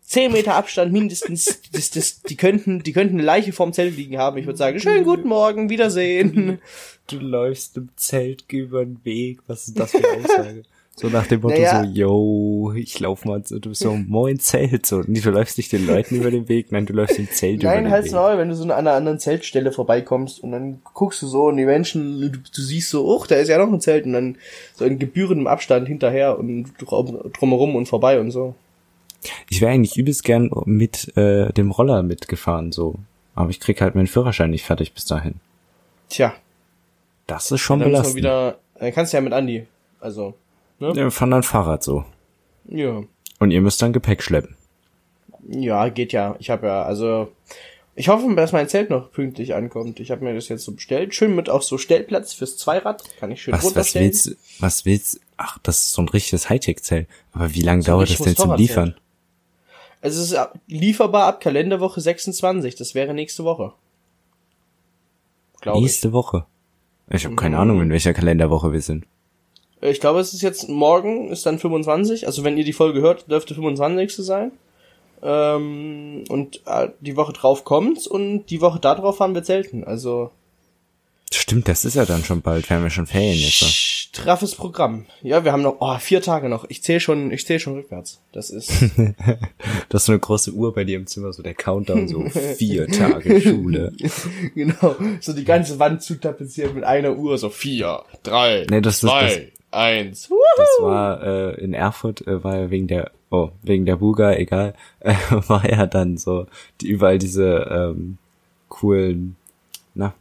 zehn 0.02 0.32
Meter 0.32 0.54
Abstand 0.54 0.92
mindestens, 0.92 1.60
das, 1.72 1.90
das, 1.90 2.22
die 2.22 2.36
könnten, 2.36 2.82
die 2.82 2.92
könnten 2.92 3.14
eine 3.14 3.24
Leiche 3.24 3.52
vorm 3.52 3.72
Zelt 3.72 3.96
liegen 3.96 4.18
haben. 4.18 4.36
Ich 4.36 4.46
würde 4.46 4.58
sagen, 4.58 4.78
schönen 4.78 5.04
guten 5.04 5.28
Morgen, 5.28 5.70
Wiedersehen. 5.70 6.58
Du 7.10 7.16
läufst 7.20 7.74
im 7.78 7.88
Zelt 7.96 8.44
über 8.52 8.84
den 8.84 9.02
Weg. 9.02 9.40
Was 9.46 9.66
ist 9.66 9.78
das 9.78 9.92
für 9.92 10.06
eine 10.06 10.24
Aussage? 10.26 10.62
So 11.00 11.06
nach 11.08 11.26
dem 11.28 11.40
Motto 11.42 11.54
Naja. 11.54 11.84
so, 11.84 11.90
yo, 11.90 12.72
ich 12.74 12.98
lauf 12.98 13.24
mal 13.24 13.40
so, 13.46 13.58
du 13.60 13.68
bist 13.68 13.82
so, 13.82 13.94
moin 13.94 14.40
Zelt, 14.40 14.84
so. 14.84 15.02
Nee, 15.06 15.20
du 15.20 15.30
läufst 15.30 15.56
nicht 15.56 15.70
den 15.72 15.86
Leuten 15.86 16.16
über 16.16 16.30
den 16.32 16.48
Weg, 16.48 16.72
nein, 16.72 16.86
du 16.86 16.92
läufst 16.92 17.18
im 17.20 17.30
Zelt 17.30 17.62
über 17.62 17.72
Nein, 17.72 17.84
den 17.84 17.92
halt's 17.92 18.06
Weg. 18.08 18.14
Maul, 18.14 18.36
wenn 18.36 18.48
du 18.48 18.56
so 18.56 18.64
an 18.64 18.72
einer 18.72 18.92
anderen 18.94 19.20
Zeltstelle 19.20 19.70
vorbeikommst 19.70 20.42
und 20.42 20.50
dann 20.50 20.80
guckst 20.94 21.22
du 21.22 21.28
so 21.28 21.44
und 21.44 21.56
die 21.56 21.64
Menschen, 21.66 22.20
du, 22.20 22.30
du 22.30 22.60
siehst 22.62 22.90
so, 22.90 23.06
oh, 23.06 23.24
da 23.28 23.36
ist 23.36 23.46
ja 23.48 23.58
noch 23.58 23.72
ein 23.72 23.80
Zelt 23.80 24.06
und 24.06 24.12
dann 24.14 24.36
so 24.74 24.84
in 24.84 24.98
gebührendem 24.98 25.46
Abstand 25.46 25.86
hinterher 25.86 26.36
und 26.38 26.72
drum- 26.80 27.30
drumherum 27.32 27.76
und 27.76 27.86
vorbei 27.86 28.18
und 28.18 28.32
so. 28.32 28.56
Ich 29.48 29.60
wäre 29.60 29.70
eigentlich 29.72 29.96
übelst 29.96 30.24
gern 30.24 30.50
mit 30.64 31.16
äh, 31.16 31.52
dem 31.52 31.70
Roller 31.70 32.02
mitgefahren, 32.02 32.72
so. 32.72 32.96
Aber 33.36 33.50
ich 33.50 33.60
krieg 33.60 33.80
halt 33.80 33.94
meinen 33.94 34.08
Führerschein 34.08 34.50
nicht 34.50 34.64
fertig 34.64 34.94
bis 34.94 35.04
dahin. 35.04 35.34
Tja, 36.08 36.34
Das 37.28 37.52
ist 37.52 37.60
schon 37.60 37.78
dann 37.78 37.90
müssen 37.92 37.98
wir 37.98 38.00
belastend. 38.02 38.16
wieder, 38.16 38.58
dann 38.80 38.92
kannst 38.92 39.12
du 39.12 39.16
ja 39.16 39.20
mit 39.20 39.32
Andi, 39.32 39.66
also, 40.00 40.34
ne? 40.78 40.88
Ja, 40.88 40.94
wir 40.94 41.10
fahren 41.10 41.30
dann 41.30 41.42
Fahrrad 41.42 41.82
so. 41.82 42.04
Ja. 42.69 43.02
Und 43.38 43.50
ihr 43.50 43.60
müsst 43.60 43.80
dann 43.82 43.92
Gepäck 43.92 44.22
schleppen. 44.22 44.56
Ja, 45.48 45.88
geht 45.88 46.12
ja. 46.12 46.36
Ich 46.38 46.50
habe 46.50 46.66
ja, 46.66 46.82
also, 46.82 47.30
ich 47.94 48.08
hoffe, 48.08 48.32
dass 48.34 48.52
mein 48.52 48.69
Zelt 48.69 48.90
noch 48.90 49.10
pünktlich 49.12 49.54
ankommt. 49.54 50.00
Ich 50.00 50.10
habe 50.10 50.25
mir 50.25 50.34
das 50.34 50.48
jetzt 50.48 50.64
so 50.64 50.72
bestellt. 50.72 51.14
Schön 51.14 51.34
mit 51.34 51.48
auch 51.48 51.62
so 51.62 51.78
Stellplatz 51.78 52.34
fürs 52.34 52.56
Zweirad. 52.56 53.02
Kann 53.19 53.30
ich 53.30 53.40
schön 53.42 53.52
Was, 53.54 53.60
was 53.60 53.66
runterstellen. 53.66 54.06
willst, 54.08 54.36
was 54.60 54.84
willst, 54.84 55.20
ach, 55.36 55.58
das 55.62 55.78
ist 55.78 55.92
so 55.92 56.02
ein 56.02 56.08
richtiges 56.08 56.50
Hightech-Zelt. 56.50 57.08
Aber 57.32 57.54
wie 57.54 57.62
lange 57.62 57.82
So 57.82 57.92
dauert 57.92 58.10
das 58.10 58.19
denn 58.19 58.36
zum. 58.36 58.54
Liefern? 58.54 58.94
Also 60.00 60.20
es 60.22 60.32
ist 60.32 60.38
lieferbar 60.69 61.26
ab 61.26 61.40
Kalenderwoche 61.40 62.00
26. 62.00 62.76
Das 62.76 62.94
wäre 62.94 63.14
nächste 63.14 63.44
Woche. 63.44 63.72
Glaube 65.60 65.78
ich. 65.78 65.84
Nächste 65.84 66.12
Woche. 66.12 66.44
Ich 67.10 67.24
habe 67.24 67.36
keine 67.36 67.56
Mhm. 67.56 67.62
Ahnung, 67.62 67.81
in 67.82 67.90
welcher 67.90 68.12
Kalenderwoche 68.14 68.72
wir 68.72 68.81
sind. 68.82 69.06
Ich 69.80 70.00
glaube, 70.00 70.20
es 70.20 70.32
ist 70.34 70.42
jetzt 70.42 70.69
morgen, 70.69 71.28
ist 71.30 71.46
dann 71.46 71.58
25. 71.58 72.26
Also 72.26 72.42
wenn 72.44 72.58
ihr 72.58 72.64
die 72.64 72.72
Folge 72.72 73.00
hört, 73.00 73.30
dürfte 73.30 73.54
25. 73.54 74.14
sein. 74.16 74.52
Ähm, 75.22 76.25
und 76.28 76.60
äh, 76.66 76.88
die 77.00 77.16
Woche 77.16 77.32
drauf 77.32 77.64
kommt's 77.64 78.06
und 78.06 78.46
die 78.46 78.60
Woche 78.60 78.78
darauf 78.80 79.20
haben 79.20 79.34
wir 79.34 79.42
Zelten. 79.42 79.84
Also 79.84 80.30
Stimmt, 81.30 81.69
das 81.69 81.84
ist 81.84 81.94
ja 81.94 82.06
dann 82.06 82.25
schon 82.25 82.40
bald. 82.40 82.69
Wir 82.70 82.76
haben 82.76 82.84
ja 82.84 82.90
schon 82.90 83.06
Ferien 83.06 83.38
jetzt. 83.38 83.62
ne? 83.62 83.69
straffes 83.69 84.54
Programm. 84.54 85.04
Ja, 85.22 85.44
wir 85.44 85.52
haben 85.52 85.60
noch 85.62 85.76
oh, 85.81 85.98
vier 85.98 86.22
Tage 86.22 86.48
noch. 86.48 86.64
Ich 86.70 86.82
zähle 86.82 87.00
schon, 87.00 87.31
ich 87.31 87.44
zähle 87.46 87.60
schon 87.60 87.74
rückwärts. 87.74 88.20
Das 88.32 88.48
ist 88.50 88.70
Das 89.90 90.02
ist 90.02 90.06
so 90.06 90.12
eine 90.12 90.19
große 90.20 90.52
Uhr 90.52 90.72
bei 90.72 90.84
dir 90.84 90.96
im 90.96 91.06
Zimmer, 91.06 91.32
so 91.32 91.42
der 91.42 91.54
Countdown, 91.54 92.08
so 92.08 92.24
vier 92.31 92.88
Tage 92.88 93.40
Schule. 93.42 93.92
genau 94.54 94.96
so 95.20 95.32
die 95.34 95.44
ganze 95.44 95.78
Wand 95.78 96.02
zutapeziert 96.02 96.74
mit 96.74 96.84
einer 96.84 97.16
Uhr. 97.16 97.36
So 97.38 97.50
vier, 97.50 98.02
drei, 98.22 98.66
Nee, 98.70 98.81
das 98.81 98.94
ist- 98.94 99.00
zwei, 99.00 99.52
eins. 99.70 100.31
Das 100.56 100.69
war 100.81 101.23
äh, 101.23 101.55
in 101.61 101.75
Erfurt, 101.75 102.26
äh, 102.26 102.43
war 102.43 102.56
ja 102.56 102.70
wegen 102.70 102.87
der, 102.87 103.11
oh, 103.31 103.50
wegen 103.62 103.87
der 103.87 103.97
Buga, 103.97 104.35
egal, 104.35 104.75
äh, 105.00 105.15
war 105.31 105.69
ja 105.69 105.87
dann 105.87 106.17
so, 106.17 106.47
die 106.81 106.88
überall 106.88 107.19
diese 107.19 107.69
ähm, 107.70 108.19
coolen, 108.69 109.37
na, 109.94 110.15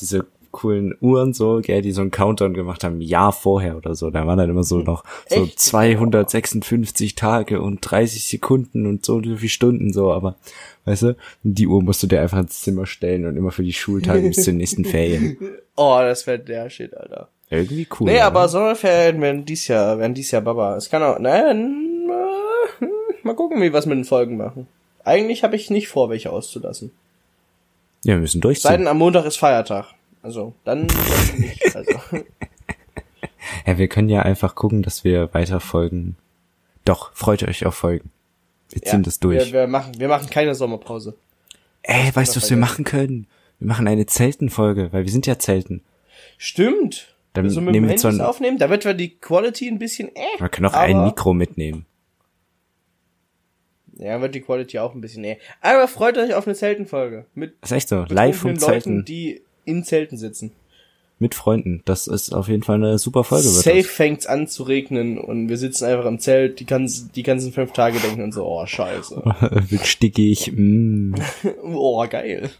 diese 0.00 0.26
coolen 0.52 0.94
Uhren 1.00 1.32
so, 1.32 1.60
gell, 1.62 1.82
die 1.82 1.92
so 1.92 2.02
einen 2.02 2.10
Countdown 2.10 2.54
gemacht 2.54 2.84
haben, 2.84 2.98
ein 2.98 3.00
Jahr 3.00 3.32
vorher 3.32 3.76
oder 3.76 3.94
so. 3.94 4.10
Da 4.10 4.26
waren 4.26 4.38
dann 4.38 4.50
immer 4.50 4.62
so 4.62 4.78
noch 4.78 5.02
so 5.26 5.44
Echt? 5.44 5.58
256 5.58 7.14
Tage 7.14 7.60
und 7.60 7.80
30 7.80 8.24
Sekunden 8.24 8.86
und 8.86 9.04
so 9.04 9.16
und 9.16 9.26
so 9.26 9.36
viele 9.36 9.48
Stunden 9.48 9.92
so, 9.92 10.12
aber 10.12 10.36
weißt 10.84 11.02
du, 11.02 11.16
die 11.42 11.66
Uhr 11.66 11.82
musst 11.82 12.02
du 12.02 12.06
dir 12.06 12.20
einfach 12.20 12.38
ins 12.38 12.60
Zimmer 12.60 12.86
stellen 12.86 13.26
und 13.26 13.36
immer 13.36 13.50
für 13.50 13.64
die 13.64 13.72
Schultage 13.72 14.28
bis 14.28 14.44
zur 14.44 14.52
nächsten 14.52 14.84
Ferien. 14.84 15.36
Oh, 15.74 15.96
das 16.00 16.26
wäre 16.26 16.38
der 16.38 16.68
Shit, 16.68 16.94
Alter. 16.94 17.30
Irgendwie 17.52 17.86
cool. 17.98 18.06
Nee, 18.10 18.16
oder? 18.16 18.24
aber 18.24 18.48
Sommerferien 18.48 19.20
werden 19.20 19.44
dies 19.44 19.68
Jahr, 19.68 19.98
werden 19.98 20.14
dies 20.14 20.30
Jahr 20.30 20.42
Baba. 20.42 20.76
Es 20.76 20.88
kann 20.88 21.02
auch, 21.02 21.18
nein, 21.18 22.08
äh, 22.80 22.86
mal 23.22 23.34
gucken, 23.34 23.58
wie 23.58 23.64
wir 23.64 23.72
was 23.72 23.86
mit 23.86 23.98
den 23.98 24.04
Folgen 24.04 24.36
machen. 24.36 24.66
Eigentlich 25.04 25.44
habe 25.44 25.56
ich 25.56 25.68
nicht 25.70 25.88
vor, 25.88 26.10
welche 26.10 26.30
auszulassen. 26.30 26.92
Ja, 28.04 28.14
wir 28.14 28.20
müssen 28.20 28.40
durchziehen. 28.40 28.70
denn 28.72 28.86
am 28.88 28.98
Montag 28.98 29.24
ist 29.26 29.36
Feiertag. 29.36 29.86
Also, 30.22 30.54
dann, 30.64 30.86
dann. 30.86 31.50
Also. 31.74 31.92
Ja, 33.66 33.76
wir 33.76 33.88
können 33.88 34.08
ja 34.08 34.22
einfach 34.22 34.54
gucken, 34.54 34.82
dass 34.82 35.04
wir 35.04 35.32
weiter 35.34 35.60
folgen. 35.60 36.16
Doch, 36.84 37.12
freut 37.12 37.42
euch 37.42 37.66
auf 37.66 37.74
Folgen. 37.74 38.10
Wir 38.70 38.82
ziehen 38.82 39.00
Ja, 39.00 39.04
das 39.04 39.20
durch. 39.20 39.46
Wir, 39.46 39.52
wir, 39.52 39.66
machen, 39.66 39.92
wir 39.98 40.08
machen 40.08 40.30
keine 40.30 40.54
Sommerpause. 40.54 41.14
Ey, 41.82 42.14
weißt 42.14 42.34
du, 42.34 42.40
was 42.40 42.50
wir 42.50 42.56
machen 42.56 42.84
können? 42.84 43.26
Wir 43.58 43.68
machen 43.68 43.86
eine 43.86 44.06
Zeltenfolge, 44.06 44.92
weil 44.92 45.04
wir 45.04 45.12
sind 45.12 45.26
ja 45.26 45.38
Zelten. 45.38 45.82
Stimmt. 46.38 47.11
Dann 47.34 47.48
so 47.50 47.60
mit 47.60 47.72
nehmen 47.72 47.88
wir 47.88 48.04
ein- 48.08 48.20
aufnehmen, 48.20 48.58
da 48.58 48.68
wird 48.70 48.84
wir 48.84 48.94
die 48.94 49.16
Quality 49.16 49.68
ein 49.68 49.78
bisschen 49.78 50.08
äh. 50.14 50.20
Man 50.38 50.50
kann 50.50 50.66
auch 50.66 50.74
ein 50.74 51.04
Mikro 51.04 51.32
mitnehmen. 51.32 51.86
Ja, 53.98 54.20
wird 54.20 54.34
die 54.34 54.40
Quality 54.40 54.78
auch 54.78 54.94
ein 54.94 55.00
bisschen 55.00 55.24
äh. 55.24 55.36
Aber 55.60 55.86
freut 55.88 56.18
euch 56.18 56.34
auf 56.34 56.46
eine 56.46 56.56
Zeltenfolge. 56.56 57.26
Mit 57.34 57.54
Das 57.60 57.70
ist 57.70 57.76
echt 57.76 57.88
so. 57.88 58.04
Live 58.08 58.38
vom 58.38 58.50
Leuten, 58.50 58.60
Zelten 58.60 59.04
die 59.04 59.42
in 59.64 59.84
Zelten 59.84 60.16
sitzen. 60.16 60.52
mit 61.18 61.34
Freunden. 61.36 61.82
Das 61.84 62.08
ist 62.08 62.34
auf 62.34 62.48
jeden 62.48 62.64
Fall 62.64 62.76
eine 62.76 62.98
super 62.98 63.22
Folge. 63.22 63.44
Wird 63.44 63.54
Safe 63.62 63.84
fängt's 63.84 64.26
an 64.26 64.48
zu 64.48 64.64
regnen 64.64 65.18
und 65.18 65.48
wir 65.48 65.56
sitzen 65.56 65.84
einfach 65.84 66.06
im 66.06 66.18
Zelt, 66.18 66.58
die 66.58 66.66
ganzen, 66.66 67.12
die 67.12 67.22
ganzen 67.22 67.52
fünf 67.52 67.72
Tage 67.72 67.98
denken 68.00 68.22
und 68.22 68.32
so, 68.32 68.44
oh, 68.44 68.66
scheiße. 68.66 69.22
das. 69.40 69.70
Wird 69.70 69.86
stickig. 69.86 70.50
Mm. 70.54 71.14
oh, 71.62 72.04
geil. 72.08 72.50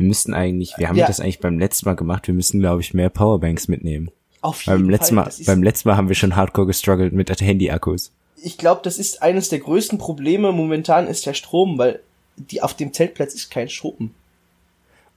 Wir 0.00 0.06
müssten 0.06 0.32
eigentlich, 0.32 0.72
wir 0.78 0.88
haben 0.88 0.96
Ja. 0.96 1.06
das 1.06 1.20
eigentlich 1.20 1.40
beim 1.40 1.58
letzten 1.58 1.84
Mal 1.86 1.94
gemacht, 1.94 2.26
wir 2.26 2.32
müssten, 2.32 2.58
glaube 2.58 2.80
ich, 2.80 2.94
mehr 2.94 3.10
Powerbanks 3.10 3.68
mitnehmen. 3.68 4.10
Auf 4.40 4.62
jeden 4.62 4.78
Beim 4.78 4.88
letzten 4.88 5.16
Fall. 5.16 5.26
Mal, 5.26 5.44
beim 5.44 5.62
letzten 5.62 5.88
Mal 5.90 5.96
haben 5.98 6.08
wir 6.08 6.14
schon 6.14 6.36
hardcore 6.36 6.66
gestruggelt 6.66 7.12
mit 7.12 7.28
Handy-Akkus. 7.38 8.10
ich 8.42 8.56
glaube, 8.56 8.80
das 8.82 8.98
ist 8.98 9.20
eines 9.20 9.50
der 9.50 9.58
größten 9.58 9.98
Probleme 9.98 10.52
momentan 10.52 11.06
ist 11.06 11.26
der 11.26 11.34
Strom, 11.34 11.76
weil 11.76 12.00
die 12.38 12.62
auf 12.62 12.72
dem 12.72 12.94
Zeltplatz 12.94 13.34
ist 13.34 13.50
kein 13.50 13.68
Strom. 13.68 14.12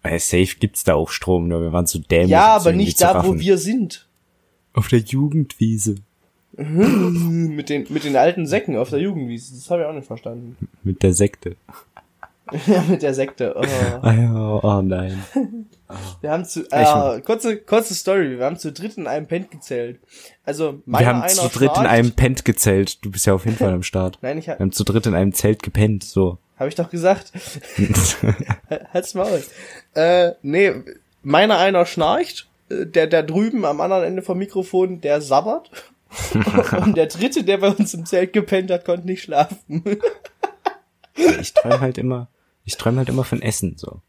Äh, 0.01 0.19
safe 0.19 0.57
gibt's 0.59 0.83
da 0.83 0.95
auch 0.95 1.09
Strom, 1.11 1.47
nur 1.47 1.61
wir 1.61 1.71
waren 1.71 1.87
zu 1.87 1.99
dämlich. 1.99 2.31
Ja, 2.31 2.47
aber 2.57 2.73
nicht 2.73 2.99
da, 3.01 3.25
wo 3.25 3.39
wir 3.39 3.57
sind. 3.57 4.05
Auf 4.73 4.89
der 4.89 4.99
Jugendwiese. 4.99 5.95
Mit 6.57 7.69
den, 7.69 7.87
mit 7.89 8.03
den 8.03 8.15
alten 8.17 8.45
Säcken 8.45 8.75
auf 8.75 8.89
der 8.89 8.99
Jugendwiese. 8.99 9.55
Das 9.55 9.69
habe 9.71 9.83
ich 9.83 9.87
auch 9.87 9.93
nicht 9.93 10.05
verstanden. 10.07 10.57
Mit 10.83 11.01
der 11.01 11.13
Sekte. 11.13 11.55
ja, 12.67 12.81
mit 12.89 13.01
der 13.01 13.13
Sekte. 13.13 13.55
Oh. 13.55 13.61
Ah 14.01 14.13
ja, 14.13 14.59
oh 14.61 14.81
nein. 14.81 15.23
Wir 16.21 16.31
haben 16.31 16.43
zu, 16.43 16.65
äh, 16.71 17.21
kurze, 17.21 17.57
kurze 17.57 17.93
Story. 17.93 18.39
Wir 18.39 18.45
haben 18.45 18.57
zu 18.57 18.71
dritt 18.71 18.97
in 18.97 19.05
einem 19.05 19.27
Pent 19.27 19.51
gezählt. 19.51 19.99
Also, 20.43 20.81
meiner 20.85 21.05
Wir 21.05 21.07
haben 21.13 21.29
zu 21.29 21.47
dritt 21.49 21.69
in 21.69 21.75
schnarcht. 21.75 21.89
einem 21.89 22.11
Pent 22.13 22.45
gezählt. 22.45 23.05
Du 23.05 23.11
bist 23.11 23.27
ja 23.27 23.33
auf 23.33 23.45
jeden 23.45 23.57
Fall 23.57 23.73
am 23.73 23.83
Start. 23.83 24.17
Nein, 24.21 24.39
ich 24.39 24.47
Wir 24.47 24.53
hab, 24.53 24.59
haben 24.59 24.71
zu 24.71 24.83
dritt 24.83 25.05
in 25.05 25.13
einem 25.13 25.33
Zelt 25.33 25.61
gepennt, 25.61 26.03
so. 26.03 26.39
hab 26.57 26.67
ich 26.67 26.73
doch 26.75 26.89
gesagt. 26.89 27.31
Halt's 28.91 29.13
Maul. 29.13 29.43
Äh, 29.93 30.31
nee, 30.41 30.73
meiner 31.21 31.59
einer 31.59 31.85
schnarcht, 31.85 32.47
äh, 32.69 32.87
der 32.87 33.05
da 33.05 33.21
drüben 33.21 33.63
am 33.63 33.79
anderen 33.79 34.03
Ende 34.03 34.23
vom 34.23 34.39
Mikrofon, 34.39 34.99
der 34.99 35.21
sabbert. 35.21 35.69
Und 36.83 36.97
der 36.97 37.07
dritte, 37.07 37.43
der 37.43 37.57
bei 37.57 37.69
uns 37.69 37.93
im 37.93 38.05
Zelt 38.05 38.33
gepennt 38.33 38.71
hat, 38.71 38.85
konnte 38.85 39.05
nicht 39.05 39.21
schlafen. 39.23 39.83
ich 41.15 41.53
träume 41.53 41.81
halt 41.81 41.97
immer, 41.97 42.27
ich 42.65 42.77
träume 42.77 42.99
halt 42.99 43.09
immer 43.09 43.23
von 43.23 43.41
Essen, 43.41 43.75
so. 43.77 44.01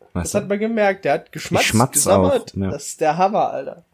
Das 0.00 0.24
Weißt 0.24 0.34
hat 0.34 0.44
du? 0.44 0.48
man 0.48 0.58
gemerkt, 0.58 1.04
der 1.04 1.14
hat 1.14 1.32
geschmatzt, 1.32 1.66
schmatz 1.66 2.06
auch, 2.06 2.46
ja. 2.54 2.70
Das 2.70 2.88
ist 2.88 3.00
der 3.00 3.16
Hammer, 3.16 3.50
Alter. 3.50 3.84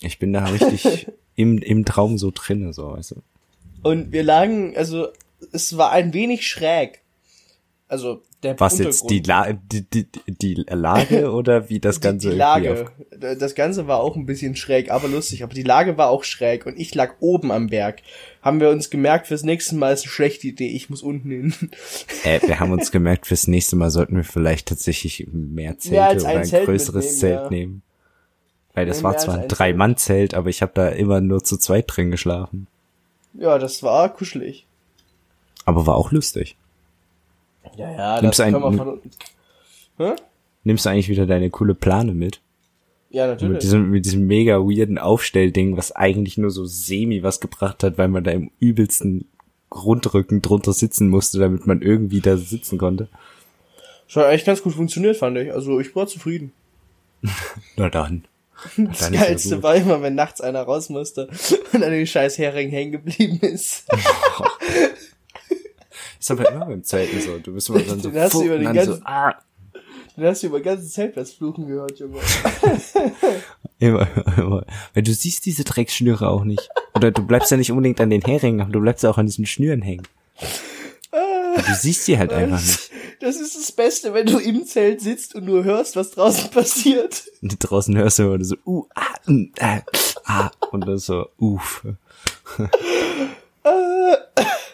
Ich 0.00 0.18
bin 0.18 0.32
da 0.32 0.44
richtig 0.46 1.06
im, 1.36 1.58
im 1.58 1.84
Traum 1.84 2.18
so 2.18 2.32
drinne, 2.34 2.72
so, 2.72 2.92
weißt 2.92 3.12
du. 3.12 3.22
Und 3.82 4.12
wir 4.12 4.22
lagen, 4.22 4.76
also, 4.76 5.08
es 5.52 5.76
war 5.76 5.92
ein 5.92 6.12
wenig 6.12 6.46
schräg. 6.46 7.02
Also, 7.86 8.22
der 8.42 8.58
Was 8.58 8.78
jetzt, 8.78 9.10
die. 9.10 9.20
La 9.20 9.52
die, 9.52 9.82
die, 9.82 10.06
die 10.26 10.54
Lage 10.68 11.30
oder 11.32 11.68
wie 11.68 11.80
das 11.80 12.00
Ganze 12.00 12.28
die, 12.28 12.32
die 12.32 12.38
Lage. 12.38 12.86
Das 13.38 13.54
Ganze 13.54 13.86
war 13.86 14.00
auch 14.00 14.16
ein 14.16 14.24
bisschen 14.24 14.56
schräg, 14.56 14.90
aber 14.90 15.06
lustig. 15.06 15.42
Aber 15.42 15.54
die 15.54 15.62
Lage 15.62 15.98
war 15.98 16.08
auch 16.08 16.24
schräg 16.24 16.64
und 16.66 16.78
ich 16.78 16.94
lag 16.94 17.16
oben 17.20 17.52
am 17.52 17.68
Berg. 17.68 18.00
Haben 18.40 18.60
wir 18.60 18.70
uns 18.70 18.88
gemerkt, 18.88 19.26
fürs 19.26 19.42
nächste 19.42 19.76
Mal 19.76 19.92
ist 19.92 20.04
eine 20.04 20.10
schlechte 20.10 20.46
Idee, 20.46 20.68
ich 20.68 20.88
muss 20.88 21.02
unten 21.02 21.30
hin. 21.30 21.54
Äh, 22.24 22.40
wir 22.46 22.58
haben 22.58 22.72
uns 22.72 22.90
gemerkt, 22.90 23.26
fürs 23.26 23.48
nächste 23.48 23.76
Mal 23.76 23.90
sollten 23.90 24.16
wir 24.16 24.24
vielleicht 24.24 24.68
tatsächlich 24.68 25.28
mehr 25.30 25.78
Zelte 25.78 25.96
Mehr 25.96 26.16
oder 26.16 26.26
ein 26.26 26.44
Zelt 26.44 26.64
größeres 26.64 27.18
Zelt 27.18 27.42
ja. 27.42 27.50
nehmen. 27.50 27.82
Weil 28.72 28.86
das 28.86 29.02
war 29.02 29.16
zwar 29.18 29.38
ein 29.38 29.48
Drei-Mann-Zelt, 29.48 30.34
aber 30.34 30.48
ich 30.48 30.62
habe 30.62 30.72
da 30.74 30.88
immer 30.88 31.20
nur 31.20 31.44
zu 31.44 31.58
zweit 31.58 31.84
drin 31.86 32.10
geschlafen. 32.10 32.66
Ja, 33.34 33.58
das 33.58 33.82
war 33.82 34.12
kuschelig. 34.12 34.66
Aber 35.64 35.86
war 35.86 35.94
auch 35.94 36.10
lustig. 36.12 36.56
Ja, 37.76 37.90
ja, 37.92 38.20
Nimmst 38.22 38.38
das 38.38 38.46
ein- 38.46 38.52
kann 38.52 38.62
man 38.62 38.76
von? 39.96 40.16
Nimmst 40.64 40.86
du 40.86 40.90
eigentlich 40.90 41.08
wieder 41.08 41.26
deine 41.26 41.50
coole 41.50 41.74
Plane 41.74 42.14
mit? 42.14 42.40
Ja, 43.10 43.26
Mit 43.28 43.40
natürlich. 43.42 43.58
diesem, 43.60 43.90
mit 43.90 44.04
diesem 44.06 44.26
mega 44.26 44.56
weirden 44.58 44.98
Aufstellding, 44.98 45.76
was 45.76 45.92
eigentlich 45.92 46.36
nur 46.38 46.50
so 46.50 46.64
semi 46.64 47.22
was 47.22 47.40
gebracht 47.40 47.84
hat, 47.84 47.96
weil 47.98 48.08
man 48.08 48.24
da 48.24 48.32
im 48.32 48.50
übelsten 48.58 49.28
Grundrücken 49.70 50.42
drunter 50.42 50.72
sitzen 50.72 51.08
musste, 51.08 51.38
damit 51.38 51.66
man 51.66 51.80
irgendwie 51.82 52.20
da 52.20 52.36
sitzen 52.36 52.76
konnte. 52.78 53.08
Schon 54.08 54.24
eigentlich 54.24 54.44
ganz 54.44 54.62
gut 54.62 54.74
funktioniert, 54.74 55.16
fand 55.16 55.36
ich. 55.38 55.52
Also, 55.52 55.78
ich 55.80 55.94
war 55.94 56.06
zufrieden. 56.06 56.52
Na 57.76 57.88
dann. 57.88 58.24
Das 58.76 59.10
ja 59.10 59.20
Geilste 59.20 59.62
war 59.62 59.74
immer, 59.76 60.00
wenn 60.02 60.14
nachts 60.14 60.40
einer 60.40 60.62
raus 60.62 60.88
musste 60.88 61.28
und 61.72 61.82
an 61.82 61.90
den 61.90 62.06
scheiß 62.06 62.38
Hering 62.38 62.70
hängen 62.70 62.92
geblieben 62.92 63.38
ist. 63.42 63.84
Ist 66.24 66.30
aber 66.30 66.50
immer 66.50 66.64
beim 66.64 66.82
Zelten 66.82 67.20
so. 67.20 67.36
Du 67.36 67.52
bist 67.52 67.68
immer 67.68 67.80
dann 67.80 68.00
so, 68.00 68.08
Den 68.08 68.22
hast 68.22 68.32
du 68.32 68.44
über 68.44 68.56
den 68.56 68.64
dann 68.64 68.74
so 68.82 68.92
ganzen- 68.92 69.06
ah, 69.06 69.34
Dann 70.16 70.24
hast 70.24 70.42
du 70.42 70.46
über 70.46 70.58
den 70.58 70.64
ganzen 70.64 70.88
Zeltplatz 70.88 71.32
fluchen 71.32 71.66
gehört, 71.66 71.98
Junge. 71.98 72.18
immer, 73.78 74.08
immer. 74.38 74.64
Weil 74.94 75.02
du 75.02 75.12
siehst 75.12 75.44
diese 75.44 75.64
Drecksschnüre 75.64 76.26
auch 76.30 76.44
nicht. 76.44 76.66
Oder 76.94 77.10
du 77.10 77.26
bleibst 77.26 77.50
ja 77.50 77.58
nicht 77.58 77.70
unbedingt 77.70 78.00
an 78.00 78.08
den 78.08 78.22
Heringen, 78.22 78.62
aber 78.62 78.72
du 78.72 78.80
bleibst 78.80 79.04
ja 79.04 79.10
auch 79.10 79.18
an 79.18 79.26
diesen 79.26 79.44
Schnüren 79.44 79.82
hängen. 79.82 80.08
Du 81.12 81.74
siehst 81.74 82.08
die 82.08 82.16
halt 82.16 82.32
einfach 82.32 82.58
nicht. 82.58 82.90
Das 83.20 83.36
ist 83.36 83.54
das 83.54 83.70
Beste, 83.72 84.14
wenn 84.14 84.24
du 84.24 84.38
im 84.38 84.64
Zelt 84.64 85.02
sitzt 85.02 85.34
und 85.34 85.44
nur 85.44 85.62
hörst, 85.62 85.94
was 85.94 86.12
draußen 86.12 86.50
passiert. 86.50 87.22
Und 87.42 87.54
draußen 87.58 87.94
hörst 87.98 88.18
du 88.18 88.22
immer 88.22 88.42
so, 88.42 88.56
uh, 88.64 88.86
ah, 88.94 89.02
mm, 89.26 89.44
ah, 89.60 89.80
ah, 90.24 90.50
und 90.70 90.88
dann 90.88 90.96
so, 90.96 91.28
uff. 91.38 91.84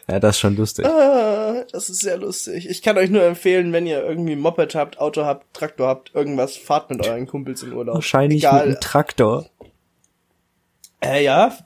Ja, 0.08 0.18
das 0.18 0.36
ist 0.36 0.40
schon 0.40 0.56
lustig. 0.56 0.84
Das 1.72 1.88
ist 1.88 2.00
sehr 2.00 2.18
lustig. 2.18 2.68
Ich 2.68 2.82
kann 2.82 2.98
euch 2.98 3.10
nur 3.10 3.22
empfehlen, 3.22 3.72
wenn 3.72 3.86
ihr 3.86 4.02
irgendwie 4.02 4.36
Moped 4.36 4.74
habt, 4.74 4.98
Auto 4.98 5.24
habt, 5.24 5.54
Traktor 5.54 5.86
habt, 5.88 6.14
irgendwas, 6.14 6.56
fahrt 6.56 6.90
mit 6.90 7.06
euren 7.06 7.26
Kumpels 7.26 7.62
in 7.62 7.72
Urlaub. 7.72 7.94
Wahrscheinlich 7.94 8.42
Egal. 8.42 8.54
mit 8.54 8.62
einem 8.62 8.80
Traktor. 8.80 9.46
Äh, 11.00 11.24
ja, 11.24 11.56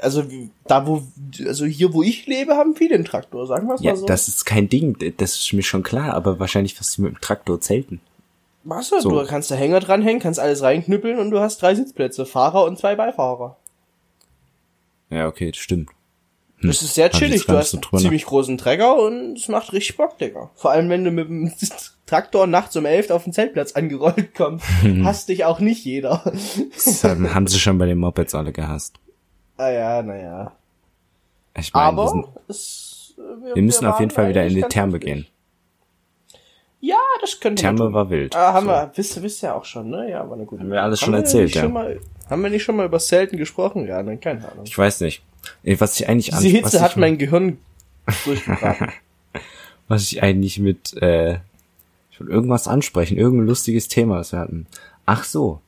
also 0.00 0.24
da 0.66 0.86
wo, 0.86 1.02
also 1.44 1.64
hier 1.64 1.92
wo 1.92 2.02
ich 2.02 2.26
lebe, 2.26 2.54
haben 2.54 2.74
viele 2.74 2.94
einen 2.94 3.04
Traktor, 3.04 3.46
sagen 3.46 3.66
wir 3.66 3.74
es 3.74 3.82
Ja, 3.82 3.92
mal 3.92 3.98
so. 3.98 4.06
das 4.06 4.28
ist 4.28 4.44
kein 4.44 4.68
Ding, 4.68 4.96
das 5.16 5.36
ist 5.36 5.52
mir 5.52 5.62
schon 5.62 5.82
klar, 5.82 6.14
aber 6.14 6.38
wahrscheinlich 6.38 6.78
wirst 6.78 6.96
du 6.96 7.02
mit 7.02 7.12
dem 7.12 7.20
Traktor 7.20 7.60
zelten. 7.60 8.00
Machst 8.64 8.92
du, 8.92 9.00
so. 9.00 9.10
du 9.10 9.26
kannst 9.26 9.50
da 9.50 9.54
Hänger 9.54 9.80
dranhängen, 9.80 10.20
kannst 10.20 10.38
alles 10.38 10.62
reinknüppeln 10.62 11.18
und 11.18 11.30
du 11.30 11.40
hast 11.40 11.60
drei 11.62 11.74
Sitzplätze, 11.74 12.26
Fahrer 12.26 12.64
und 12.64 12.78
zwei 12.78 12.94
Beifahrer. 12.96 13.56
Ja, 15.10 15.26
okay, 15.26 15.50
das 15.50 15.58
stimmt. 15.58 15.90
Das 16.62 16.82
ist 16.82 16.94
sehr 16.94 17.10
chillig. 17.10 17.46
Du 17.46 17.52
hast 17.52 17.74
einen 17.74 17.82
drüber 17.82 17.98
ziemlich 17.98 18.24
großen 18.24 18.58
Trecker 18.58 19.00
und 19.00 19.38
es 19.38 19.48
macht 19.48 19.72
richtig 19.72 19.96
Bock, 19.96 20.18
Digga. 20.18 20.50
Vor 20.54 20.72
allem, 20.72 20.88
wenn 20.90 21.04
du 21.04 21.10
mit 21.10 21.28
dem 21.28 21.52
Traktor 22.06 22.46
nachts 22.46 22.74
um 22.76 22.84
elf 22.84 23.10
auf 23.10 23.24
den 23.24 23.32
Zeltplatz 23.32 23.72
angerollt 23.72 24.34
kommst, 24.34 24.66
hasst 25.04 25.28
dich 25.28 25.44
auch 25.44 25.60
nicht 25.60 25.84
jeder. 25.84 26.22
Das 26.74 27.04
haben 27.04 27.32
haben 27.34 27.46
sie 27.46 27.60
schon 27.60 27.78
bei 27.78 27.86
den 27.86 27.98
Mopeds 27.98 28.34
alle 28.34 28.52
gehasst. 28.52 28.98
ah 29.56 29.70
ja, 29.70 30.02
naja. 30.02 30.52
Ich 31.56 31.72
meine, 31.72 31.96
wir, 31.96 32.02
Aber 32.02 32.08
sind, 32.08 32.26
es, 32.48 33.14
äh, 33.18 33.54
wir 33.54 33.62
müssen 33.62 33.86
auf 33.86 34.00
jeden 34.00 34.10
Fall 34.10 34.28
wieder 34.28 34.44
in 34.44 34.54
die 34.54 34.62
Therme 34.62 34.98
gehen. 34.98 35.26
Ja, 36.80 36.96
das 37.20 37.40
könnte 37.40 37.62
man 37.64 37.76
Therme 37.76 37.90
tun. 37.90 37.94
war 37.94 38.10
wild. 38.10 38.36
Ah, 38.36 38.52
haben 38.52 38.66
So. 38.66 38.70
wir, 38.72 38.92
wisst 38.94 39.22
wisst 39.22 39.42
ihr 39.42 39.54
auch 39.54 39.64
schon, 39.64 39.90
ne? 39.90 40.10
Ja, 40.10 40.28
war 40.28 40.36
eine 40.36 40.44
gute 40.46 40.62
Haben 40.62 40.70
wir 40.70 40.82
alles 40.82 41.00
schon 41.00 41.12
wir 41.12 41.18
erzählt, 41.20 41.54
ja. 41.54 41.62
Schon 41.62 41.72
mal, 41.72 42.00
haben 42.30 42.42
wir 42.42 42.50
nicht 42.50 42.62
schon 42.62 42.76
mal 42.76 42.86
über 42.86 43.00
Selten 43.00 43.36
gesprochen? 43.36 43.86
Ja, 43.86 44.02
dann 44.02 44.20
keine 44.20 44.48
Ahnung. 44.50 44.64
Ich 44.64 44.76
weiß 44.78 45.00
nicht. 45.00 45.22
Was 45.64 45.98
ich 45.98 46.08
eigentlich 46.08 46.34
an, 46.34 46.42
Diese 46.42 46.62
was 46.62 46.72
Hitze 46.72 46.80
hat 46.80 46.96
mein 46.96 47.18
Gehirn 47.18 47.58
durchgebracht. 48.24 48.80
was 49.88 50.02
ich 50.02 50.22
eigentlich 50.22 50.58
mit, 50.58 50.94
äh, 51.02 51.38
ich 52.10 52.20
will 52.20 52.28
irgendwas 52.28 52.68
ansprechen, 52.68 53.16
irgendein 53.18 53.46
lustiges 53.46 53.88
Thema, 53.88 54.18
das 54.18 54.32
wir 54.32 54.38
hatten. 54.38 54.66
Ach 55.06 55.24
so. 55.24 55.60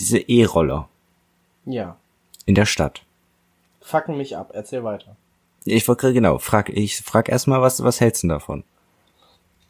Diese 0.00 0.18
E-Roller 0.18 0.88
ja. 1.66 1.96
in 2.46 2.54
der 2.54 2.66
Stadt. 2.66 3.02
Fucken 3.80 4.16
mich 4.16 4.36
ab. 4.36 4.50
Erzähl 4.54 4.82
weiter. 4.82 5.16
Ich 5.64 5.86
wollte 5.86 6.12
genau, 6.12 6.38
frag, 6.38 6.70
ich 6.70 6.96
frag 6.96 7.28
erstmal, 7.28 7.60
was, 7.60 7.82
was 7.84 8.00
hältst 8.00 8.24
du 8.24 8.28
davon? 8.28 8.64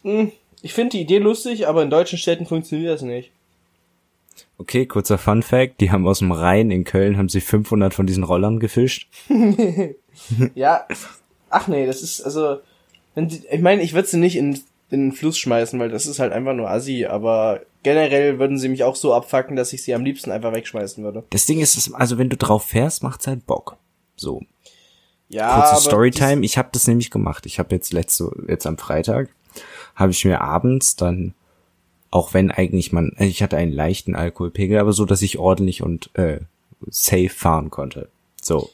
Hm, 0.03 0.33
Ich 0.63 0.73
finde 0.75 0.91
die 0.91 1.01
Idee 1.03 1.19
lustig, 1.19 1.67
aber 1.69 1.83
in 1.83 1.91
deutschen 1.91 2.19
Städten 2.19 2.47
funktioniert 2.47 2.95
das 2.95 3.03
nicht. 3.03 3.31
Okay, 4.59 4.87
kurzer 4.87 5.19
Fun 5.19 5.43
Fact, 5.43 5.81
die 5.81 5.91
haben 5.91 6.07
aus 6.07 6.21
dem 6.21 6.33
Rhein 6.33 6.71
in 6.71 6.85
Köln, 6.85 7.19
haben 7.19 7.29
sie 7.29 7.41
500 7.41 7.93
von 7.93 8.07
diesen 8.07 8.25
Rollern 8.25 8.59
gefischt. 8.61 9.09
Ja, 10.55 10.87
ach 11.49 11.69
nee, 11.69 11.87
das 11.87 12.03
ist, 12.03 12.21
also, 12.21 12.59
wenn 13.15 13.29
die, 13.29 13.43
ich 13.51 13.61
meine, 13.61 13.83
ich 13.83 13.95
würde 13.95 14.07
sie 14.07 14.19
nicht 14.19 14.37
in, 14.37 14.55
in 14.91 15.09
den 15.09 15.13
Fluss 15.13 15.39
schmeißen, 15.39 15.81
weil 15.81 15.89
das 15.89 16.07
ist 16.07 16.19
halt 16.19 16.33
einfach 16.33 16.55
nur 16.55 16.69
assi, 16.71 17.07
aber 17.07 17.61
generell 17.83 18.39
würden 18.39 18.59
sie 18.59 18.69
mich 18.69 18.85
auch 18.85 18.95
so 18.95 19.15
abfacken, 19.15 19.57
dass 19.57 19.73
ich 19.73 19.83
sie 19.83 19.95
am 19.95 20.05
liebsten 20.05 20.31
einfach 20.31 20.53
wegschmeißen 20.53 21.03
würde. 21.03 21.25
Das 21.31 21.47
Ding 21.47 21.61
ist, 21.61 21.77
es- 21.77 21.93
also 21.95 22.19
wenn 22.19 22.29
du 22.29 22.37
drauf 22.37 22.65
fährst, 22.65 23.03
macht's 23.03 23.27
halt 23.27 23.47
Bock. 23.47 23.79
So, 24.17 24.43
Ja, 25.29 25.61
kurze 25.71 25.83
Storytime. 25.83 26.45
Ich 26.45 26.59
habe 26.59 26.69
das 26.73 26.87
nämlich 26.87 27.11
gemacht. 27.11 27.47
Ich 27.47 27.59
habe 27.59 27.75
jetzt 27.75 27.93
letzte, 27.95 28.31
jetzt 28.49 28.67
am 28.67 28.77
Freitag, 28.77 29.31
habe 29.95 30.13
ich 30.13 30.25
mir 30.25 30.41
abends 30.41 30.97
dann, 30.97 31.35
auch 32.11 32.35
wenn 32.35 32.51
eigentlich 32.51 32.93
man, 32.93 33.13
also 33.17 33.31
ich 33.31 33.43
hatte 33.43 33.57
einen 33.57 33.73
leichten 33.73 34.15
Alkoholpegel, 34.15 34.79
aber 34.79 34.93
so, 34.93 35.05
dass 35.05 35.23
ich 35.23 35.39
ordentlich 35.39 35.83
und 35.83 36.11
äh, 36.15 36.41
safe 36.89 37.31
fahren 37.31 37.71
konnte. 37.71 38.09
So. 38.41 38.71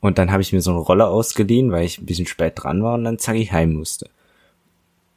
Und 0.00 0.18
dann 0.18 0.32
habe 0.32 0.42
ich 0.42 0.52
mir 0.52 0.60
so 0.60 0.72
einen 0.72 0.80
Roller 0.80 1.08
ausgeliehen, 1.08 1.70
weil 1.70 1.84
ich 1.84 1.98
ein 1.98 2.06
bisschen 2.06 2.26
spät 2.26 2.54
dran 2.56 2.82
war 2.82 2.94
und 2.94 3.04
dann 3.04 3.18
zack 3.18 3.36
ich 3.36 3.52
heim 3.52 3.74
musste. 3.74 4.10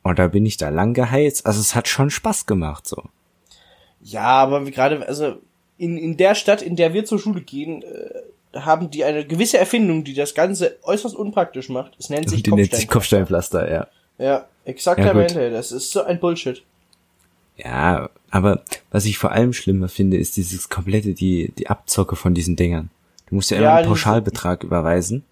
Und 0.04 0.20
da 0.20 0.28
bin 0.28 0.46
ich 0.46 0.58
da 0.58 0.70
lang 0.70 0.94
geheizt. 0.94 1.48
Also 1.48 1.60
es 1.60 1.74
hat 1.74 1.88
schon 1.88 2.12
Spaß 2.12 2.46
gemacht, 2.46 2.86
so. 2.86 3.02
Ja, 4.02 4.44
aber 4.44 4.64
gerade, 4.66 5.08
also 5.08 5.38
in, 5.80 5.98
in 5.98 6.16
der 6.16 6.36
Stadt, 6.36 6.62
in 6.62 6.76
der 6.76 6.94
wir 6.94 7.06
zur 7.06 7.18
Schule 7.18 7.42
gehen, 7.42 7.82
äh, 7.82 8.60
haben 8.60 8.92
die 8.92 9.04
eine 9.04 9.26
gewisse 9.26 9.58
Erfindung, 9.58 10.04
die 10.04 10.14
das 10.14 10.36
Ganze 10.36 10.78
äußerst 10.84 11.16
unpraktisch 11.16 11.70
macht. 11.70 11.94
Es 11.98 12.10
nennt 12.10 12.30
sich 12.30 12.44
Die 12.44 12.52
nennt 12.52 12.72
sich 12.72 12.88
Kopfstein. 12.88 13.26
Kopfsteinpflaster, 13.26 13.72
ja. 13.72 13.88
Ja, 14.18 14.46
exaktamente. 14.66 15.42
Ja, 15.44 15.50
das 15.50 15.72
ist 15.72 15.92
so 15.92 16.04
ein 16.04 16.20
Bullshit. 16.20 16.64
Ja, 17.58 18.10
aber 18.32 18.62
was 18.92 19.06
ich 19.06 19.18
vor 19.18 19.32
allem 19.32 19.54
schlimmer 19.54 19.88
finde, 19.88 20.18
ist 20.18 20.36
dieses 20.36 20.70
komplette, 20.70 21.14
die, 21.14 21.54
die 21.58 21.70
Abzocke 21.70 22.16
von 22.18 22.34
diesen 22.34 22.56
Dingern. 22.58 22.90
Du 23.28 23.36
musst 23.36 23.50
ja 23.52 23.58
immer 23.58 23.66
Ja, 23.68 23.76
einen 23.78 23.88
Pauschalbetrag 23.88 24.64
überweisen. 24.64 25.24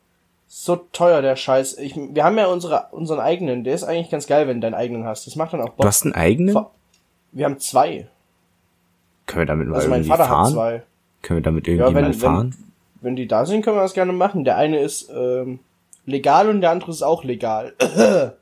So 0.48 0.76
teuer 0.94 1.22
der 1.22 1.36
Scheiß. 1.36 1.78
Ich, 1.80 1.96
wir 1.96 2.24
haben 2.24 2.38
ja 2.38 2.46
unsere, 2.48 2.88
unseren 2.92 3.20
eigenen. 3.20 3.64
Der 3.64 3.74
ist 3.76 3.84
eigentlich 3.84 4.10
ganz 4.10 4.28
geil, 4.28 4.48
wenn 4.48 4.62
du 4.62 4.62
deinen 4.62 4.76
eigenen 4.76 5.04
hast. 5.06 5.28
Das 5.28 5.36
macht 5.36 5.54
dann 5.54 5.62
auch 5.62 5.70
Bock. 5.70 5.80
Du 5.82 5.88
hast 5.88 6.04
einen 6.06 6.14
eigenen? 6.14 6.58
Wir 7.32 7.46
haben 7.46 7.60
zwei. 7.60 8.08
Können 9.26 9.42
wir 9.42 9.46
damit 9.48 9.68
mal 9.68 9.76
Also 9.78 9.90
mein 9.90 10.02
irgendwie 10.02 10.10
Vater 10.12 10.26
fahren? 10.26 10.46
hat 10.46 10.54
zwei. 10.54 10.84
Können 11.24 11.38
wir 11.40 11.44
damit 11.44 11.68
Ja, 11.68 11.74
irgendwie 11.74 11.96
wenn, 11.96 12.04
mal 12.06 12.14
fahren? 12.14 12.56
wenn, 13.02 13.08
wenn 13.10 13.16
die 13.16 13.28
da 13.28 13.46
sind, 13.46 13.64
können 13.64 13.78
wir 13.78 13.82
das 13.82 13.94
gerne 13.96 14.14
machen. 14.14 14.44
Der 14.46 14.58
eine 14.58 14.80
ist 14.80 15.10
ähm, 15.14 15.60
legal 16.06 16.48
und 16.50 16.62
der 16.62 16.70
andere 16.72 16.92
ist 16.92 17.02
auch 17.02 17.24
legal. 17.24 17.74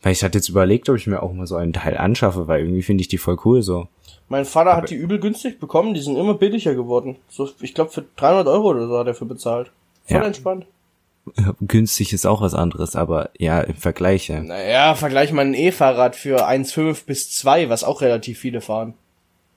Weil 0.00 0.12
ich 0.12 0.24
hatte 0.24 0.38
jetzt 0.38 0.48
überlegt, 0.48 0.88
ob 0.88 0.96
ich 0.96 1.06
mir 1.06 1.22
auch 1.22 1.32
mal 1.32 1.46
so 1.46 1.56
einen 1.56 1.72
Teil 1.72 1.96
anschaffe, 1.96 2.48
weil 2.48 2.60
irgendwie 2.60 2.82
finde 2.82 3.02
ich 3.02 3.08
die 3.08 3.18
voll 3.18 3.38
cool 3.44 3.62
so. 3.62 3.88
Mein 4.28 4.44
Vater 4.44 4.76
hat 4.76 4.88
die 4.90 4.94
übel 4.94 5.20
günstig 5.20 5.60
bekommen, 5.60 5.92
die 5.94 6.00
sind 6.00 6.16
immer 6.16 6.34
billiger 6.34 6.74
geworden. 6.74 7.16
So, 7.28 7.48
ich 7.60 7.74
glaube 7.74 7.90
für 7.90 8.04
300 8.16 8.46
Euro 8.48 8.70
oder 8.70 8.86
so 8.88 8.98
hat 8.98 9.06
er 9.06 9.14
für 9.14 9.26
bezahlt. 9.26 9.70
Voll 10.06 10.16
Ja. 10.16 10.24
entspannt. 10.24 10.66
Günstig 11.60 12.12
ist 12.12 12.26
auch 12.26 12.40
was 12.40 12.54
anderes, 12.54 12.96
aber 12.96 13.30
ja, 13.38 13.60
im 13.60 13.76
Vergleich, 13.76 14.28
ja. 14.28 14.40
Naja, 14.40 14.94
vergleich 14.94 15.30
mal 15.32 15.44
ein 15.44 15.54
E-Fahrrad 15.54 16.16
für 16.16 16.48
1,5 16.48 17.06
bis 17.06 17.30
2, 17.32 17.68
was 17.68 17.84
auch 17.84 18.00
relativ 18.00 18.38
viele 18.40 18.60
fahren. 18.60 18.94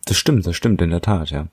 Das 0.05 0.17
stimmt, 0.17 0.45
das 0.45 0.55
stimmt 0.55 0.81
in 0.83 0.91
der 0.91 1.01
Tat, 1.01 1.31
ja. 1.31 1.47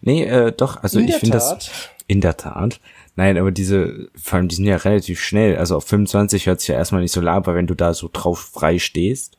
Nee, 0.00 0.24
äh, 0.24 0.52
doch, 0.52 0.82
also 0.82 0.98
In 0.98 1.08
ich 1.08 1.16
finde 1.16 1.36
das 1.36 1.70
in 2.06 2.20
der 2.20 2.36
Tat. 2.36 2.80
Nein, 3.14 3.36
aber 3.36 3.50
diese, 3.50 4.08
vor 4.14 4.38
allem 4.38 4.48
die 4.48 4.54
sind 4.54 4.64
ja 4.64 4.76
relativ 4.76 5.20
schnell. 5.20 5.56
Also 5.56 5.76
auf 5.76 5.84
25 5.84 6.46
hört 6.46 6.60
sich 6.60 6.68
ja 6.68 6.76
erstmal 6.76 7.02
nicht 7.02 7.12
so 7.12 7.20
lang, 7.20 7.36
aber 7.36 7.54
wenn 7.54 7.66
du 7.66 7.74
da 7.74 7.92
so 7.92 8.08
drauf 8.12 8.40
frei 8.40 8.78
stehst. 8.78 9.36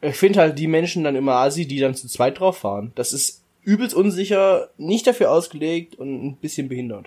Ich 0.00 0.16
finde 0.16 0.40
halt 0.40 0.58
die 0.58 0.68
Menschen 0.68 1.04
dann 1.04 1.16
immer 1.16 1.34
assi, 1.34 1.66
die 1.66 1.80
dann 1.80 1.94
zu 1.94 2.08
zweit 2.08 2.38
drauf 2.38 2.58
fahren. 2.58 2.92
Das 2.94 3.12
ist 3.12 3.42
übelst 3.62 3.94
unsicher, 3.94 4.68
nicht 4.78 5.06
dafür 5.06 5.30
ausgelegt 5.30 5.96
und 5.96 6.24
ein 6.24 6.36
bisschen 6.36 6.68
behindert. 6.68 7.06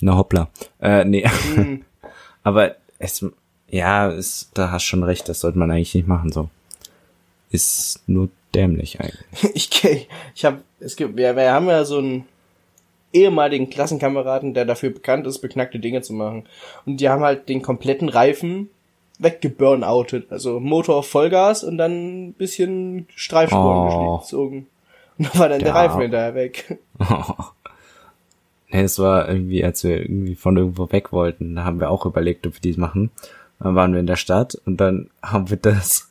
Na 0.00 0.16
hoppla. 0.16 0.48
Äh, 0.80 1.04
nee. 1.04 1.28
Hm. 1.54 1.84
aber 2.42 2.76
es, 2.98 3.24
ja, 3.68 4.10
es, 4.10 4.50
da 4.54 4.70
hast 4.70 4.84
schon 4.84 5.02
recht, 5.02 5.28
das 5.28 5.40
sollte 5.40 5.58
man 5.58 5.70
eigentlich 5.70 5.94
nicht 5.94 6.08
machen, 6.08 6.32
so. 6.32 6.48
Ist 7.50 8.02
nur 8.06 8.28
dämlich 8.54 9.00
eigentlich. 9.00 9.26
Ich, 9.54 9.70
ich 10.34 10.44
habe, 10.44 10.62
es 10.80 10.96
gibt, 10.96 11.16
wir, 11.16 11.36
wir 11.36 11.52
haben 11.52 11.66
ja 11.66 11.84
so 11.84 11.98
einen 11.98 12.24
ehemaligen 13.12 13.70
Klassenkameraden, 13.70 14.54
der 14.54 14.64
dafür 14.64 14.90
bekannt 14.90 15.26
ist, 15.26 15.38
beknackte 15.40 15.78
Dinge 15.78 16.02
zu 16.02 16.12
machen. 16.12 16.44
Und 16.86 16.98
die 17.00 17.08
haben 17.08 17.22
halt 17.22 17.48
den 17.48 17.62
kompletten 17.62 18.08
Reifen 18.08 18.70
weggeburnoutet. 19.18 20.30
Also 20.32 20.60
Motor 20.60 20.96
auf 20.96 21.08
Vollgas 21.08 21.62
und 21.64 21.76
dann 21.78 22.28
ein 22.28 22.32
bisschen 22.34 23.06
Streifspuren 23.14 23.90
Oh. 23.92 24.18
gezogen. 24.18 24.66
Und 25.18 25.26
dann 25.34 25.38
war 25.40 25.48
dann 25.50 25.58
der 25.58 25.68
Ja. 25.68 25.74
Reifen 25.74 26.00
hinterher 26.00 26.34
weg. 26.34 26.78
nee, 28.70 28.82
es 28.82 28.98
war 28.98 29.28
irgendwie, 29.28 29.64
als 29.64 29.84
wir 29.84 29.98
irgendwie 30.00 30.34
von 30.34 30.56
irgendwo 30.56 30.90
weg 30.92 31.12
wollten, 31.12 31.56
da 31.56 31.64
haben 31.64 31.80
wir 31.80 31.90
auch 31.90 32.06
überlegt, 32.06 32.46
ob 32.46 32.54
wir 32.54 32.60
dies 32.60 32.76
machen. 32.76 33.10
Dann 33.58 33.74
waren 33.74 33.92
wir 33.92 34.00
in 34.00 34.06
der 34.06 34.16
Stadt 34.16 34.56
und 34.64 34.78
dann 34.80 35.10
haben 35.22 35.50
wir 35.50 35.58
das, 35.58 36.10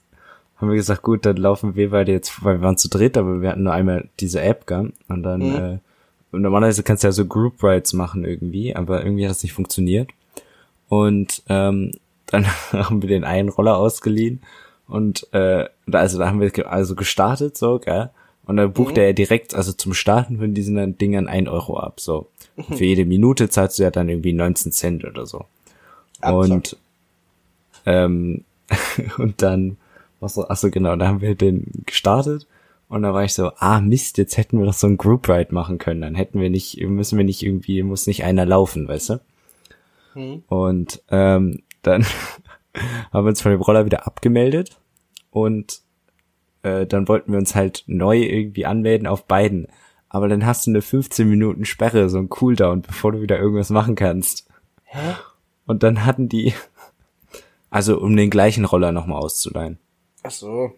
haben 0.58 0.70
wir 0.70 0.76
gesagt, 0.76 1.02
gut, 1.02 1.26
dann 1.26 1.38
laufen 1.38 1.76
wir 1.76 1.90
beide 1.90 2.12
jetzt, 2.12 2.44
weil 2.44 2.58
wir 2.60 2.62
waren 2.62 2.78
zu 2.78 2.90
dritt, 2.90 3.18
aber 3.18 3.42
wir 3.42 3.50
hatten 3.50 3.64
nur 3.64 3.74
einmal 3.74 4.08
diese 4.20 4.42
App, 4.42 4.68
gell? 4.68 4.92
Und 5.08 5.24
dann, 5.24 5.40
Mhm. 5.42 5.56
äh, 5.56 5.78
und 6.32 6.42
normalerweise 6.42 6.84
kannst 6.84 7.04
du 7.04 7.08
ja 7.08 7.12
so 7.12 7.26
Group 7.26 7.64
Rides 7.64 7.94
machen 7.94 8.24
irgendwie, 8.26 8.76
aber 8.76 9.04
irgendwie 9.04 9.24
hat 9.26 9.32
das 9.32 9.44
nicht 9.44 9.54
funktioniert. 9.54 10.10
Und 10.88 11.44
ähm, 11.50 11.92
dann 12.28 12.46
haben 12.72 13.02
wir 13.02 13.10
den 13.10 13.24
einen 13.24 13.50
Roller 13.50 13.78
ausgeliehen 13.78 14.42
und 14.88 15.32
äh, 15.34 15.66
da- 15.88 16.00
also 16.00 16.18
da 16.20 16.28
haben 16.28 16.40
wir 16.42 16.72
also 16.72 16.96
gestartet 16.96 17.58
so, 17.58 17.80
gell? 17.80 18.10
Und 18.46 18.58
dann 18.58 18.74
bucht 18.74 18.98
er 18.98 19.06
ja 19.06 19.14
direkt, 19.14 19.54
also 19.54 19.74
zum 19.74 19.94
Starten 19.94 20.40
von 20.40 20.56
diesen 20.56 20.98
Dingern 20.98 21.28
ein 21.28 21.48
Euro 21.48 21.78
ab. 21.80 22.00
So. 22.00 22.26
Und 22.56 22.78
Für 22.78 22.84
jede 22.86 23.06
Minute 23.06 23.48
zahlst 23.50 23.78
du 23.78 23.84
ja 23.84 23.92
dann 23.92 24.10
irgendwie 24.10 24.34
19 24.34 24.72
Cent 24.72 25.06
oder 25.06 25.28
so. 25.28 25.46
Abzock. 26.20 26.50
Und 26.52 26.78
ähm, 27.86 28.44
und 29.20 29.42
dann, 29.44 29.78
was 30.20 30.34
so, 30.34 30.48
ach 30.50 30.58
so 30.58 30.72
genau, 30.72 30.96
da 30.96 31.08
haben 31.08 31.22
wir 31.22 31.36
den 31.36 31.66
gestartet 31.86 32.48
und 32.90 33.04
da 33.04 33.14
war 33.14 33.24
ich 33.24 33.34
so, 33.34 33.52
ah 33.58 33.80
Mist, 33.80 34.18
jetzt 34.18 34.36
hätten 34.38 34.60
wir 34.60 34.66
doch 34.66 34.74
so 34.74 34.88
ein 34.88 34.98
Group 34.98 35.30
Ride 35.30 35.54
machen 35.54 35.78
können, 35.78 36.02
dann 36.02 36.16
hätten 36.16 36.42
wir 36.42 36.50
nicht, 36.50 36.82
müssen 36.82 37.18
wir 37.18 37.26
nicht 37.26 37.44
irgendwie, 37.44 37.84
muss 37.84 38.08
nicht 38.08 38.24
einer 38.24 38.46
laufen, 38.46 38.88
weißt 38.88 39.10
du? 39.12 39.22
Hm. 40.14 40.44
Und 40.48 41.02
ähm, 41.10 41.62
dann 41.84 42.04
haben 43.14 43.26
wir 43.26 43.30
uns 43.30 43.42
von 43.42 43.52
dem 43.52 43.62
Roller 43.62 43.86
wieder 43.86 44.08
abgemeldet 44.08 44.80
und 45.30 45.82
äh, 46.64 46.88
dann 46.88 47.08
wollten 47.08 47.32
wir 47.32 47.40
uns 47.40 47.56
halt 47.56 47.84
neu 47.86 48.18
irgendwie 48.18 48.66
anmelden 48.66 49.08
auf 49.08 49.26
beiden. 49.26 49.68
Aber 50.10 50.28
dann 50.28 50.46
hast 50.46 50.66
du 50.66 50.72
eine 50.72 50.82
15 50.82 51.30
Minuten 51.30 51.66
Sperre, 51.66 52.10
so 52.10 52.18
ein 52.18 52.30
Cooldown, 52.30 52.82
bevor 52.82 53.12
du 53.12 53.22
wieder 53.22 53.38
irgendwas 53.38 53.70
machen 53.70 53.94
kannst. 53.94 54.48
Hä? 54.86 55.14
Und 55.68 55.84
dann 55.84 56.06
hatten 56.06 56.28
die, 56.28 56.56
also 57.70 58.00
um 58.00 58.16
den 58.16 58.32
gleichen 58.32 58.66
Roller 58.66 58.92
nochmal 58.92 59.20
auszuleihen. 59.20 59.78
Ach 60.24 60.32
so. 60.32 60.74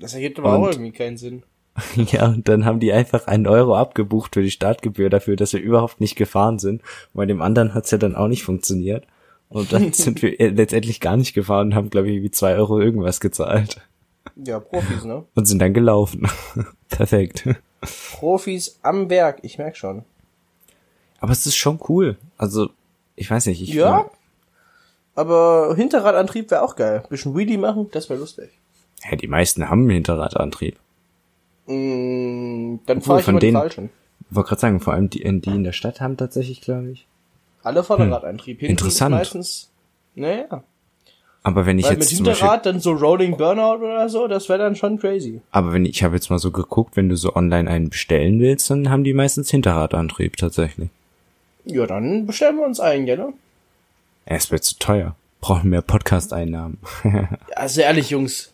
Das 0.00 0.14
ergibt 0.14 0.38
aber 0.38 0.54
auch 0.54 0.62
Und- 0.62 0.72
irgendwie 0.72 0.92
keinen 0.92 1.16
Sinn. 1.16 1.42
Ja, 1.94 2.26
und 2.26 2.48
dann 2.48 2.64
haben 2.64 2.80
die 2.80 2.92
einfach 2.92 3.26
einen 3.28 3.46
Euro 3.46 3.76
abgebucht 3.76 4.34
für 4.34 4.42
die 4.42 4.50
Startgebühr 4.50 5.08
dafür, 5.08 5.36
dass 5.36 5.52
wir 5.52 5.60
überhaupt 5.60 6.00
nicht 6.00 6.16
gefahren 6.16 6.58
sind. 6.58 6.82
Und 6.82 7.18
bei 7.18 7.26
dem 7.26 7.40
anderen 7.40 7.74
hat's 7.74 7.90
ja 7.92 7.96
dann 7.98 8.16
auch 8.16 8.26
nicht 8.28 8.42
funktioniert. 8.42 9.06
Und 9.48 9.72
dann 9.72 9.92
sind 9.92 10.20
wir 10.20 10.36
letztendlich 10.50 11.00
gar 11.00 11.16
nicht 11.16 11.32
gefahren 11.32 11.68
und 11.68 11.74
haben, 11.76 11.90
glaube 11.90 12.10
ich, 12.10 12.22
wie 12.22 12.30
zwei 12.30 12.56
Euro 12.56 12.80
irgendwas 12.80 13.20
gezahlt. 13.20 13.80
Ja, 14.36 14.58
Profis, 14.60 15.04
ne? 15.04 15.24
Und 15.34 15.46
sind 15.46 15.60
dann 15.60 15.72
gelaufen. 15.72 16.28
Perfekt. 16.88 17.48
Profis 18.12 18.78
am 18.82 19.08
Werk, 19.08 19.38
ich 19.42 19.56
merk 19.58 19.76
schon. 19.76 20.04
Aber 21.20 21.32
es 21.32 21.46
ist 21.46 21.56
schon 21.56 21.78
cool. 21.88 22.16
Also, 22.36 22.70
ich 23.16 23.30
weiß 23.30 23.46
nicht, 23.46 23.62
ich 23.62 23.70
Ja? 23.74 24.10
Aber 25.14 25.74
Hinterradantrieb 25.76 26.50
wäre 26.50 26.62
auch 26.62 26.76
geil. 26.76 27.02
Bisschen 27.08 27.36
Wheelie 27.36 27.58
machen, 27.58 27.88
das 27.92 28.08
wäre 28.10 28.18
lustig. 28.20 28.50
Ja, 29.08 29.16
die 29.16 29.28
meisten 29.28 29.68
haben 29.70 29.82
einen 29.82 29.90
Hinterradantrieb. 29.90 30.76
Mm, 31.66 32.76
dann 32.86 32.98
Obwohl, 32.98 33.02
fahre 33.06 33.18
ich 33.20 33.24
von 33.24 33.34
mal 33.34 33.40
die 33.40 33.46
denen- 33.46 33.56
falschen. 33.56 33.90
Ich 34.28 34.36
wollte 34.36 34.48
gerade 34.48 34.60
sagen, 34.60 34.80
vor 34.80 34.92
allem 34.92 35.10
die, 35.10 35.20
die 35.40 35.50
in 35.50 35.64
der 35.64 35.72
Stadt 35.72 36.00
haben 36.00 36.16
tatsächlich, 36.16 36.60
glaube 36.60 36.90
ich. 36.90 37.06
Alle 37.62 37.82
Vorderradantrieb. 37.82 38.60
Hinten 38.60 38.72
Interessant. 38.72 39.14
Ist 39.14 39.18
meistens, 39.18 39.70
naja. 40.14 40.62
Aber 41.42 41.66
wenn 41.66 41.78
ich 41.78 41.86
Weil 41.86 41.92
mit 41.92 42.02
jetzt 42.02 42.10
Beispiel, 42.10 42.32
Hinterrad 42.34 42.66
dann 42.66 42.80
so 42.80 42.92
Rolling 42.92 43.36
Burnout 43.36 43.82
oder 43.84 44.08
so, 44.08 44.28
das 44.28 44.48
wäre 44.48 44.58
dann 44.58 44.76
schon 44.76 44.98
crazy. 44.98 45.40
aber 45.50 45.72
wenn 45.72 45.84
ich, 45.84 45.92
ich 45.92 46.02
habe 46.04 46.14
jetzt 46.14 46.28
mal 46.30 46.38
so 46.38 46.50
geguckt, 46.50 46.96
wenn 46.96 47.08
du 47.08 47.16
so 47.16 47.34
online 47.34 47.68
einen 47.70 47.88
bestellen 47.88 48.40
willst, 48.40 48.70
dann 48.70 48.90
haben 48.90 49.04
die 49.04 49.14
meistens 49.14 49.50
Hinterradantrieb 49.50 50.36
tatsächlich. 50.36 50.90
Ja, 51.64 51.86
dann 51.86 52.26
bestellen 52.26 52.56
wir 52.56 52.66
uns 52.66 52.78
einen, 52.78 53.06
ja, 53.06 53.16
ne? 53.16 53.32
Es 54.26 54.50
wird 54.50 54.64
zu 54.64 54.78
teuer. 54.78 55.16
Brauchen 55.40 55.70
mehr 55.70 55.82
Podcast-Einnahmen. 55.82 56.78
Also 57.56 57.80
ehrlich, 57.80 58.10
Jungs. 58.10 58.49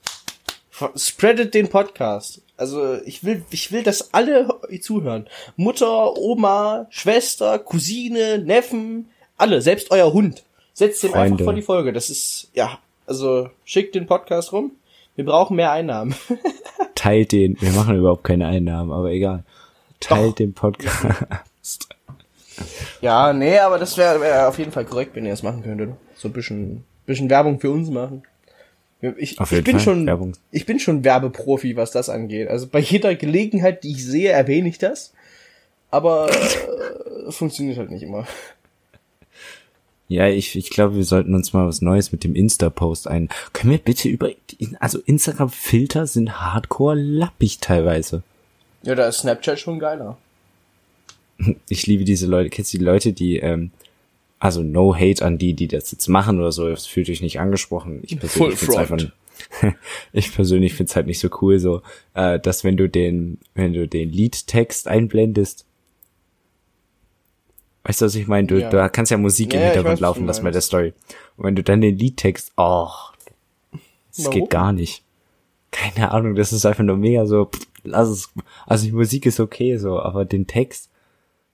Spreadet 0.97 1.55
den 1.55 1.69
Podcast. 1.69 2.43
Also, 2.57 3.01
ich 3.05 3.25
will, 3.25 3.45
ich 3.51 3.73
will, 3.73 3.83
dass 3.83 4.13
alle 4.15 4.49
zuhören. 4.81 5.27
Mutter, 5.57 6.17
Oma, 6.17 6.87
Schwester, 6.91 7.59
Cousine, 7.59 8.39
Neffen, 8.39 9.09
alle, 9.37 9.63
selbst 9.63 9.91
euer 9.91 10.13
Hund. 10.13 10.43
Setzt 10.73 11.03
den 11.03 11.15
einfach 11.15 11.29
Freunde. 11.29 11.45
vor 11.45 11.53
die 11.55 11.63
Folge. 11.63 11.93
Das 11.93 12.11
ist, 12.11 12.51
ja, 12.55 12.79
also, 13.07 13.51
schickt 13.65 13.95
den 13.95 14.07
Podcast 14.07 14.53
rum. 14.53 14.73
Wir 15.17 15.25
brauchen 15.25 15.57
mehr 15.57 15.73
Einnahmen. 15.73 16.15
Teilt 16.95 17.33
den. 17.33 17.57
Wir 17.61 17.73
machen 17.73 17.97
überhaupt 17.97 18.25
keine 18.25 18.47
Einnahmen, 18.47 18.93
aber 18.93 19.11
egal. 19.11 19.45
Teilt 20.01 20.33
Doch. 20.33 20.35
den 20.35 20.53
Podcast. 20.53 21.89
ja, 23.01 23.33
nee, 23.33 23.59
aber 23.59 23.79
das 23.79 23.97
wäre 23.97 24.21
wär 24.21 24.49
auf 24.49 24.59
jeden 24.59 24.73
Fall 24.73 24.85
korrekt, 24.85 25.15
wenn 25.15 25.25
ihr 25.25 25.31
das 25.31 25.43
machen 25.43 25.63
könntet. 25.63 25.91
So 26.17 26.29
ein 26.29 26.33
bisschen, 26.33 26.85
bisschen 27.07 27.31
Werbung 27.31 27.61
für 27.61 27.71
uns 27.71 27.89
machen. 27.89 28.23
Ich, 29.01 29.39
ich 29.39 29.65
bin 29.65 29.65
Fall, 29.65 29.81
schon, 29.81 30.07
Werbung. 30.07 30.33
ich 30.51 30.65
bin 30.65 30.81
schon 30.81 31.05
Werbeprofi, 31.05 31.77
was 31.77 31.91
das 31.91 32.09
angeht. 32.09 32.49
Also 32.49 32.67
bei 32.67 32.79
jeder 32.79 33.15
Gelegenheit, 33.15 33.85
die 33.85 33.93
ich 33.93 34.05
sehe, 34.05 34.31
erwähne 34.31 34.69
ich 34.69 34.79
das. 34.79 35.13
Aber 35.91 36.31
äh, 36.31 37.31
funktioniert 37.31 37.79
halt 37.79 37.91
nicht 37.91 38.03
immer. 38.03 38.27
Ja, 40.09 40.29
ich, 40.29 40.57
ich 40.57 40.71
glaube, 40.71 40.97
wir 40.97 41.05
sollten 41.05 41.35
uns 41.35 41.53
mal 41.53 41.67
was 41.67 41.83
Neues 41.83 42.13
mit 42.13 42.25
dem 42.25 42.35
Insta-Post 42.35 43.09
ein. 43.09 43.29
Können 43.53 43.73
wir 43.73 43.79
bitte 43.79 44.09
über, 44.09 44.31
also 44.79 45.01
Instagram-Filter 45.01 46.07
sind 46.07 46.41
hardcore 46.41 46.95
lappig 46.95 47.59
teilweise. 47.61 48.23
Ja, 48.83 48.95
da 48.95 49.09
ist 49.09 49.19
Snapchat 49.19 49.59
schon 49.59 49.79
geiler. 49.79 50.17
Ich 51.69 51.87
liebe 51.87 52.05
diese 52.05 52.27
Leute. 52.27 52.51
Kennst 52.51 52.73
du 52.73 52.79
die 52.79 52.85
Leute, 52.85 53.13
die, 53.13 53.39
ähm, 53.39 53.73
also 54.39 54.63
no 54.63 54.95
hate 54.95 55.25
an 55.25 55.39
die, 55.39 55.55
die 55.55 55.69
das 55.69 55.91
jetzt 55.93 56.09
machen 56.09 56.39
oder 56.39 56.53
so, 56.53 56.69
das 56.69 56.87
fühlt 56.87 57.09
euch 57.09 57.23
nicht 57.23 57.41
angesprochen. 57.41 58.01
Ich 58.03 58.19
persönlich 58.19 58.59
front. 58.59 58.79
einfach, 58.79 59.73
ich 60.13 60.35
persönlich 60.35 60.75
find's 60.75 60.95
halt 60.97 61.07
nicht 61.07 61.21
so 61.21 61.29
cool 61.41 61.59
so, 61.59 61.83
äh, 62.15 62.39
dass 62.39 62.63
wenn 62.65 62.77
du 62.77 62.89
den, 62.89 63.39
wenn 63.55 63.73
du 63.73 63.89
den 63.89 64.11
Liedtext 64.11 64.89
einblendest, 64.89 65.65
weißt 67.85 68.01
du, 68.01 68.05
was 68.07 68.15
ich 68.15 68.27
meine? 68.27 68.47
Du, 68.47 68.61
Ja. 68.61 68.69
da 68.71 68.89
kannst 68.89 69.11
ja 69.13 69.17
Musik 69.19 69.55
im 69.55 69.61
Ja, 69.61 69.67
ich 69.67 69.73
Hintergrund 69.73 69.95
weiß, 69.95 70.01
laufen 70.01 70.21
du 70.23 70.27
lassen 70.27 70.45
bei 70.45 70.51
der. 70.51 70.61
Story. 70.61 70.93
Und 71.37 71.45
wenn 71.45 71.57
du 71.57 71.63
dann 71.63 71.81
den 71.81 71.97
Liedtext, 71.99 72.53
oh, 72.57 72.89
das 74.15 74.27
Warum? 74.27 74.33
geht 74.41 74.51
gar 74.51 74.73
nicht. 74.73 75.03
Keine 75.71 76.11
Ahnung, 76.11 76.35
das 76.35 76.53
ist 76.53 76.65
einfach 76.67 76.85
nur 76.85 76.97
mega 76.97 77.27
so, 77.27 77.47
pff, 77.47 77.67
lass 77.85 78.09
es, 78.09 78.33
also 78.67 78.85
die 78.87 78.93
Musik 78.93 79.27
ist 79.27 79.41
okay 79.41 79.77
so, 79.77 80.01
aber 80.01 80.25
den 80.25 80.47
Text, 80.47 80.91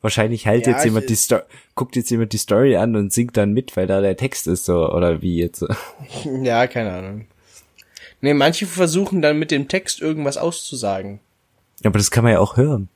wahrscheinlich 0.03 0.45
hält 0.45 0.67
Ja, 0.67 0.73
jetzt 0.73 0.85
jemand 0.85 1.09
die 1.09 1.15
Story, 1.15 1.43
guckt 1.75 1.97
jetzt 1.97 2.11
jemand 2.11 2.33
die 2.33 2.39
Story 2.39 2.77
an 2.77 2.95
und 2.97 3.13
singt 3.13 3.37
dann 3.37 3.53
mit, 3.53 3.77
weil 3.77 3.87
da 3.87 4.01
der 4.01 4.17
Text 4.17 4.47
ist 4.47 4.67
so, 4.67 4.93
oder 4.93 5.23
wie 5.23 5.39
jetzt. 5.39 5.65
Ja, 6.43 6.67
keine 6.67 6.93
Ahnung. 6.93 7.27
Nee, 8.21 8.35
manche 8.35 8.67
versuchen 8.67 9.23
dann 9.23 9.39
mit 9.39 9.51
dem 9.51 9.67
Text 9.69 10.01
irgendwas 10.01 10.37
auszusagen. 10.37 11.19
Aber 11.83 11.99
das 11.99 12.11
kann 12.11 12.23
man 12.25 12.35
ja 12.35 12.39
auch 12.39 12.57
hören. 12.57 12.89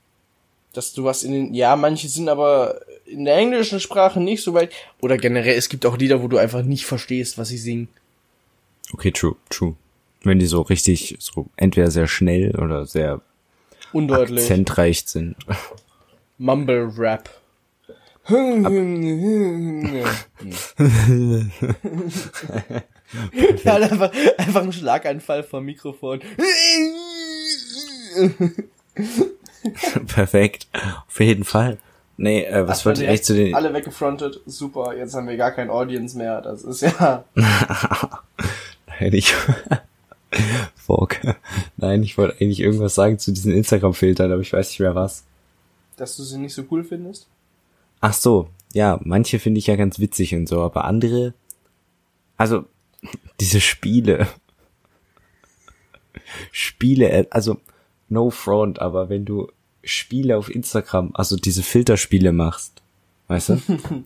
Dass 0.73 0.93
du 0.93 1.05
was 1.05 1.23
in 1.23 1.33
den, 1.33 1.55
ja, 1.55 1.75
manche 1.75 2.09
sind 2.09 2.29
aber 2.29 2.81
in 3.07 3.25
der 3.25 3.37
englischen 3.37 3.81
Sprache 3.81 4.21
nicht 4.21 4.43
so 4.43 4.55
weit. 4.55 4.73
Oder 5.01 5.17
generell, 5.17 5.57
es 5.57 5.69
gibt 5.69 5.87
auch 5.87 5.97
Lieder, 5.97 6.23
wo 6.23 6.29
du 6.29 6.37
einfach 6.37 6.63
nicht 6.63 6.87
verstehst, 6.87 7.39
was 7.39 7.49
sie 7.49 7.59
singen. 7.59 7.89
Okay, 8.93 9.11
true, 9.11 9.37
true. 9.49 9.75
Wenn 10.23 10.39
die 10.39 10.47
so 10.47 10.63
richtig, 10.63 11.17
so 11.19 11.47
entweder 11.57 11.91
sehr 11.91 12.07
schnell 12.07 12.55
oder 12.57 12.87
sehr 12.87 13.21
Undeutlich. 13.93 14.41
akzentreich 14.41 15.05
sind. 15.07 15.37
Mumble 16.39 16.91
Rap. 16.97 17.29
Er 18.29 18.35
hat 23.65 23.83
einfach, 23.83 24.11
einfach 24.37 24.63
einen 24.63 24.73
Schlaganfall 24.73 25.45
vom 25.45 25.65
Mikrofon. 25.65 26.21
Perfekt. 30.09 30.67
Auf 31.07 31.21
jeden 31.21 31.45
Fall. 31.45 31.79
Nee, 32.17 32.45
äh, 32.45 32.67
was 32.67 32.81
Ach, 32.81 32.87
wollte 32.87 33.05
ich 33.05 33.11
echt 33.11 33.27
zu 33.27 33.35
den... 33.35 33.55
Alle 33.55 33.75
weggefrontet. 33.75 34.41
Super, 34.47 34.97
jetzt 34.97 35.15
haben 35.15 35.29
wir 35.29 35.37
gar 35.37 35.53
kein 35.53 35.71
Audience 35.71 36.17
mehr. 36.17 36.41
Das 36.41 36.63
ist 36.63 36.81
ja. 36.81 37.25
Nein, 37.35 39.13
ich... 39.13 39.35
Fuck. 40.75 41.19
Nein, 41.77 42.03
ich 42.03 42.17
wollte 42.17 42.41
eigentlich 42.41 42.61
irgendwas 42.61 42.95
sagen 42.95 43.19
zu 43.19 43.33
diesen 43.33 43.53
Instagram-Filtern, 43.53 44.33
aber 44.33 44.41
ich 44.41 44.53
weiß 44.53 44.71
nicht 44.71 44.81
mehr 44.81 44.95
was. 44.95 45.26
Dass 45.97 46.17
du 46.17 46.23
sie 46.23 46.39
nicht 46.39 46.55
so 46.55 46.65
cool 46.71 46.85
findest? 46.85 47.27
Ach 48.01 48.13
so, 48.13 48.49
ja, 48.73 49.01
manche 49.03 49.39
finde 49.39 49.59
ich 49.59 49.67
ja 49.67 49.77
ganz 49.77 49.99
witzig 49.99 50.35
und 50.35 50.49
so, 50.49 50.63
aber 50.63 50.85
andere... 50.85 51.35
Also, 52.37 52.65
diese 53.41 53.61
Spiele... 53.61 54.27
Spiele, 56.53 57.09
äh, 57.11 57.27
also, 57.31 57.59
no 58.09 58.31
front, 58.31 58.81
aber 58.81 59.09
wenn 59.09 59.25
du 59.25 59.49
Spiele 59.85 60.37
auf 60.37 60.51
Instagram, 60.51 61.13
also 61.15 61.37
diese 61.37 61.63
Filterspiele 61.63 62.33
machst, 62.33 62.83
weißt 63.29 63.51
du, 63.51 63.61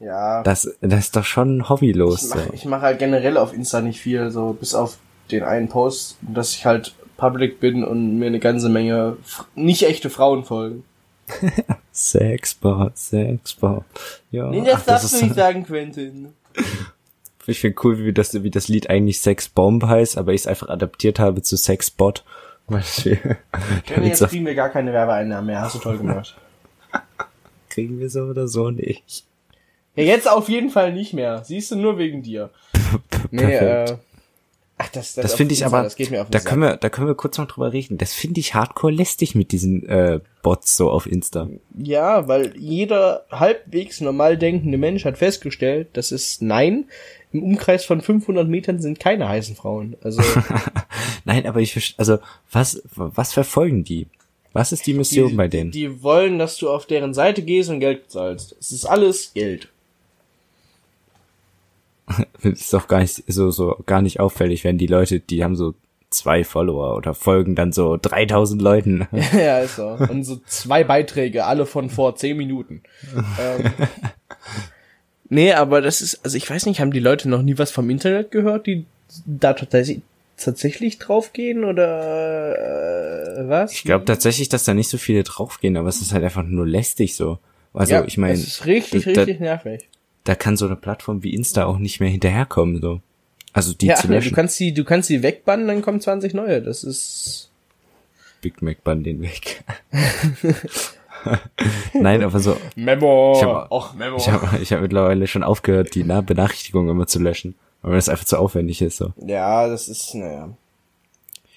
Ja. 0.00 0.42
das, 0.42 0.68
das 0.80 1.00
ist 1.00 1.16
doch 1.16 1.24
schon 1.24 1.68
hobbylos. 1.68 2.22
ich 2.22 2.28
So. 2.28 2.34
mache 2.36 2.50
ich 2.52 2.64
mach 2.64 2.82
halt 2.82 2.98
generell 2.98 3.36
auf 3.36 3.54
Insta 3.54 3.80
nicht 3.80 4.00
viel, 4.00 4.30
so 4.30 4.52
bis 4.52 4.74
auf 4.74 4.98
den 5.30 5.42
einen 5.42 5.68
Post, 5.68 6.18
dass 6.20 6.54
ich 6.54 6.66
halt 6.66 6.94
public 7.16 7.60
bin 7.60 7.84
und 7.84 8.18
mir 8.18 8.26
eine 8.26 8.40
ganze 8.40 8.68
Menge 8.68 9.16
nicht 9.54 9.84
echte 9.84 10.10
Frauen 10.10 10.44
folgen. 10.44 10.84
Sexbot, 11.92 12.96
Sexbot. 12.96 13.84
Ja, 14.30 14.50
Nee, 14.50 14.62
das 14.64 14.80
ach, 14.80 14.84
darfst 14.86 15.04
ist- 15.12 15.20
du 15.20 15.24
nicht 15.26 15.34
sagen, 15.36 15.64
Quentin. 15.64 16.28
Ich 17.46 17.60
finde 17.60 17.78
cool, 17.84 17.98
wie 17.98 18.14
das, 18.14 18.42
wie 18.42 18.48
das 18.50 18.68
Lied 18.68 18.88
eigentlich 18.88 19.20
Sexbomb 19.20 19.84
heißt, 19.84 20.16
aber 20.16 20.32
ich 20.32 20.40
es 20.40 20.46
einfach 20.46 20.70
adaptiert 20.70 21.18
habe 21.18 21.42
zu 21.42 21.58
Sexbot. 21.58 22.24
Damit 22.68 22.86
jetzt 24.02 24.26
kriegen 24.28 24.46
wir 24.46 24.54
gar 24.54 24.70
keine 24.70 24.94
Werbeeinnahmen 24.94 25.44
mehr. 25.48 25.60
Hast 25.60 25.74
du 25.74 25.78
toll 25.78 25.98
gemacht. 25.98 26.34
kriegen 27.68 28.00
wir 28.00 28.08
so 28.08 28.22
oder 28.22 28.48
so 28.48 28.70
nicht. 28.70 29.24
Ja, 29.94 30.04
jetzt 30.04 30.26
auf 30.26 30.48
jeden 30.48 30.70
Fall 30.70 30.94
nicht 30.94 31.12
mehr. 31.12 31.44
Siehst 31.44 31.70
du, 31.70 31.76
nur 31.76 31.98
wegen 31.98 32.22
dir. 32.22 32.48
Nee, 33.30 33.54
äh. 33.56 33.96
Ach, 34.84 34.88
das, 34.92 35.14
das, 35.14 35.22
Das 35.22 35.34
finde 35.34 35.54
ich 35.54 35.64
aber, 35.64 35.82
Das 35.82 35.96
geht 35.96 36.10
mir 36.10 36.22
auf 36.22 36.30
da 36.30 36.38
Sack. 36.38 36.48
können 36.48 36.62
wir, 36.62 36.76
da 36.76 36.88
können 36.90 37.06
wir 37.06 37.14
kurz 37.14 37.38
noch 37.38 37.46
drüber 37.46 37.72
reden. 37.72 37.98
Das 37.98 38.12
finde 38.12 38.40
ich 38.40 38.54
hardcore 38.54 38.92
lästig 38.92 39.34
mit 39.34 39.52
diesen 39.52 39.88
äh, 39.88 40.20
Bots 40.42 40.76
so 40.76 40.90
auf 40.90 41.06
Insta. 41.06 41.48
Ja, 41.76 42.28
weil 42.28 42.56
jeder 42.56 43.26
halbwegs 43.30 44.00
normal 44.00 44.36
denkende 44.36 44.78
Mensch 44.78 45.04
hat 45.04 45.18
festgestellt, 45.18 45.88
dass 45.94 46.12
es 46.12 46.40
nein, 46.40 46.86
im 47.32 47.42
Umkreis 47.42 47.84
von 47.84 48.00
500 48.00 48.48
Metern 48.48 48.80
sind 48.80 49.00
keine 49.00 49.28
heißen 49.28 49.56
Frauen. 49.56 49.96
Also 50.02 50.22
Nein, 51.24 51.46
aber 51.46 51.60
ich 51.60 51.94
also 51.96 52.18
was, 52.50 52.82
was 52.94 53.32
verfolgen 53.32 53.84
die? 53.84 54.06
Was 54.52 54.70
ist 54.70 54.86
die 54.86 54.94
Mission 54.94 55.30
die, 55.30 55.34
bei 55.34 55.48
denen? 55.48 55.72
die 55.72 56.02
wollen, 56.02 56.38
dass 56.38 56.56
du 56.58 56.70
auf 56.70 56.86
deren 56.86 57.12
Seite 57.12 57.42
gehst 57.42 57.70
und 57.70 57.80
Geld 57.80 58.10
zahlst. 58.10 58.54
Es 58.60 58.70
ist 58.70 58.84
alles 58.84 59.32
Geld. 59.34 59.68
Das 62.06 62.24
ist 62.42 62.72
doch 62.72 62.88
gar 62.88 63.00
nicht 63.00 63.24
so 63.26 63.50
so 63.50 63.76
gar 63.86 64.02
nicht 64.02 64.20
auffällig, 64.20 64.64
wenn 64.64 64.78
die 64.78 64.86
Leute, 64.86 65.20
die 65.20 65.42
haben 65.42 65.56
so 65.56 65.74
zwei 66.10 66.44
Follower 66.44 66.96
oder 66.96 67.14
folgen 67.14 67.54
dann 67.54 67.72
so 67.72 67.98
3000 68.00 68.62
Leuten. 68.62 69.08
ja, 69.32 69.58
ist 69.60 69.76
so. 69.76 69.88
Und 69.88 70.24
so 70.24 70.40
zwei 70.46 70.84
Beiträge, 70.84 71.44
alle 71.44 71.66
von 71.66 71.90
vor 71.90 72.16
zehn 72.16 72.36
Minuten. 72.36 72.82
ähm, 73.40 73.72
nee, 75.28 75.52
aber 75.52 75.80
das 75.80 76.02
ist, 76.02 76.24
also 76.24 76.36
ich 76.36 76.48
weiß 76.48 76.66
nicht, 76.66 76.80
haben 76.80 76.92
die 76.92 77.00
Leute 77.00 77.28
noch 77.28 77.42
nie 77.42 77.58
was 77.58 77.70
vom 77.70 77.90
Internet 77.90 78.30
gehört, 78.30 78.66
die 78.66 78.86
da 79.26 79.52
tatsächlich 79.52 80.02
tatsächlich 80.36 80.98
draufgehen 80.98 81.64
oder 81.64 83.38
äh, 83.38 83.48
was? 83.48 83.72
Ich 83.72 83.84
glaube 83.84 84.04
tatsächlich, 84.04 84.48
dass 84.48 84.64
da 84.64 84.74
nicht 84.74 84.88
so 84.88 84.98
viele 84.98 85.22
draufgehen, 85.22 85.76
aber 85.76 85.88
es 85.88 86.00
ist 86.00 86.12
halt 86.12 86.24
einfach 86.24 86.42
nur 86.42 86.66
lästig 86.66 87.14
so. 87.14 87.38
Also 87.72 87.94
ja, 87.94 88.04
ich 88.04 88.18
meine, 88.18 88.34
es 88.34 88.46
ist 88.46 88.66
richtig, 88.66 89.06
richtig 89.06 89.40
nervig. 89.40 89.88
Da 90.24 90.34
kann 90.34 90.56
so 90.56 90.66
eine 90.66 90.76
Plattform 90.76 91.22
wie 91.22 91.34
Insta 91.34 91.64
auch 91.66 91.78
nicht 91.78 92.00
mehr 92.00 92.08
hinterherkommen 92.10 92.80
so. 92.80 93.00
Also 93.52 93.72
die 93.72 93.86
Ja, 93.86 93.94
zu 93.94 94.08
löschen. 94.08 94.30
du 94.30 94.34
kannst 94.34 94.58
die, 94.58 94.74
du 94.74 94.84
kannst 94.84 95.08
die 95.10 95.22
wegbannen, 95.22 95.68
dann 95.68 95.82
kommen 95.82 96.00
20 96.00 96.34
neue. 96.34 96.60
Das 96.60 96.82
ist 96.82 97.50
Big 98.40 98.60
Mac 98.62 98.82
Bann 98.84 99.04
den 99.04 99.22
weg. 99.22 99.62
Nein, 101.94 102.22
aber 102.22 102.38
so, 102.40 102.56
Memo. 102.76 103.34
Ich 103.36 103.42
hab- 103.44 103.70
Och, 103.72 103.94
Memo. 103.94 104.16
ich 104.18 104.28
habe 104.28 104.58
ich 104.60 104.72
hab 104.72 104.80
mittlerweile 104.82 105.26
schon 105.26 105.42
aufgehört, 105.42 105.94
die 105.94 106.04
Na- 106.04 106.20
Benachrichtigungen 106.20 106.90
immer 106.90 107.06
zu 107.06 107.18
löschen, 107.18 107.54
weil 107.82 107.94
das 107.94 108.08
einfach 108.08 108.24
zu 108.24 108.38
aufwendig 108.38 108.82
ist 108.82 108.98
so. 108.98 109.12
ja, 109.24 109.68
das 109.68 109.88
ist, 109.88 110.14
naja. 110.14 110.50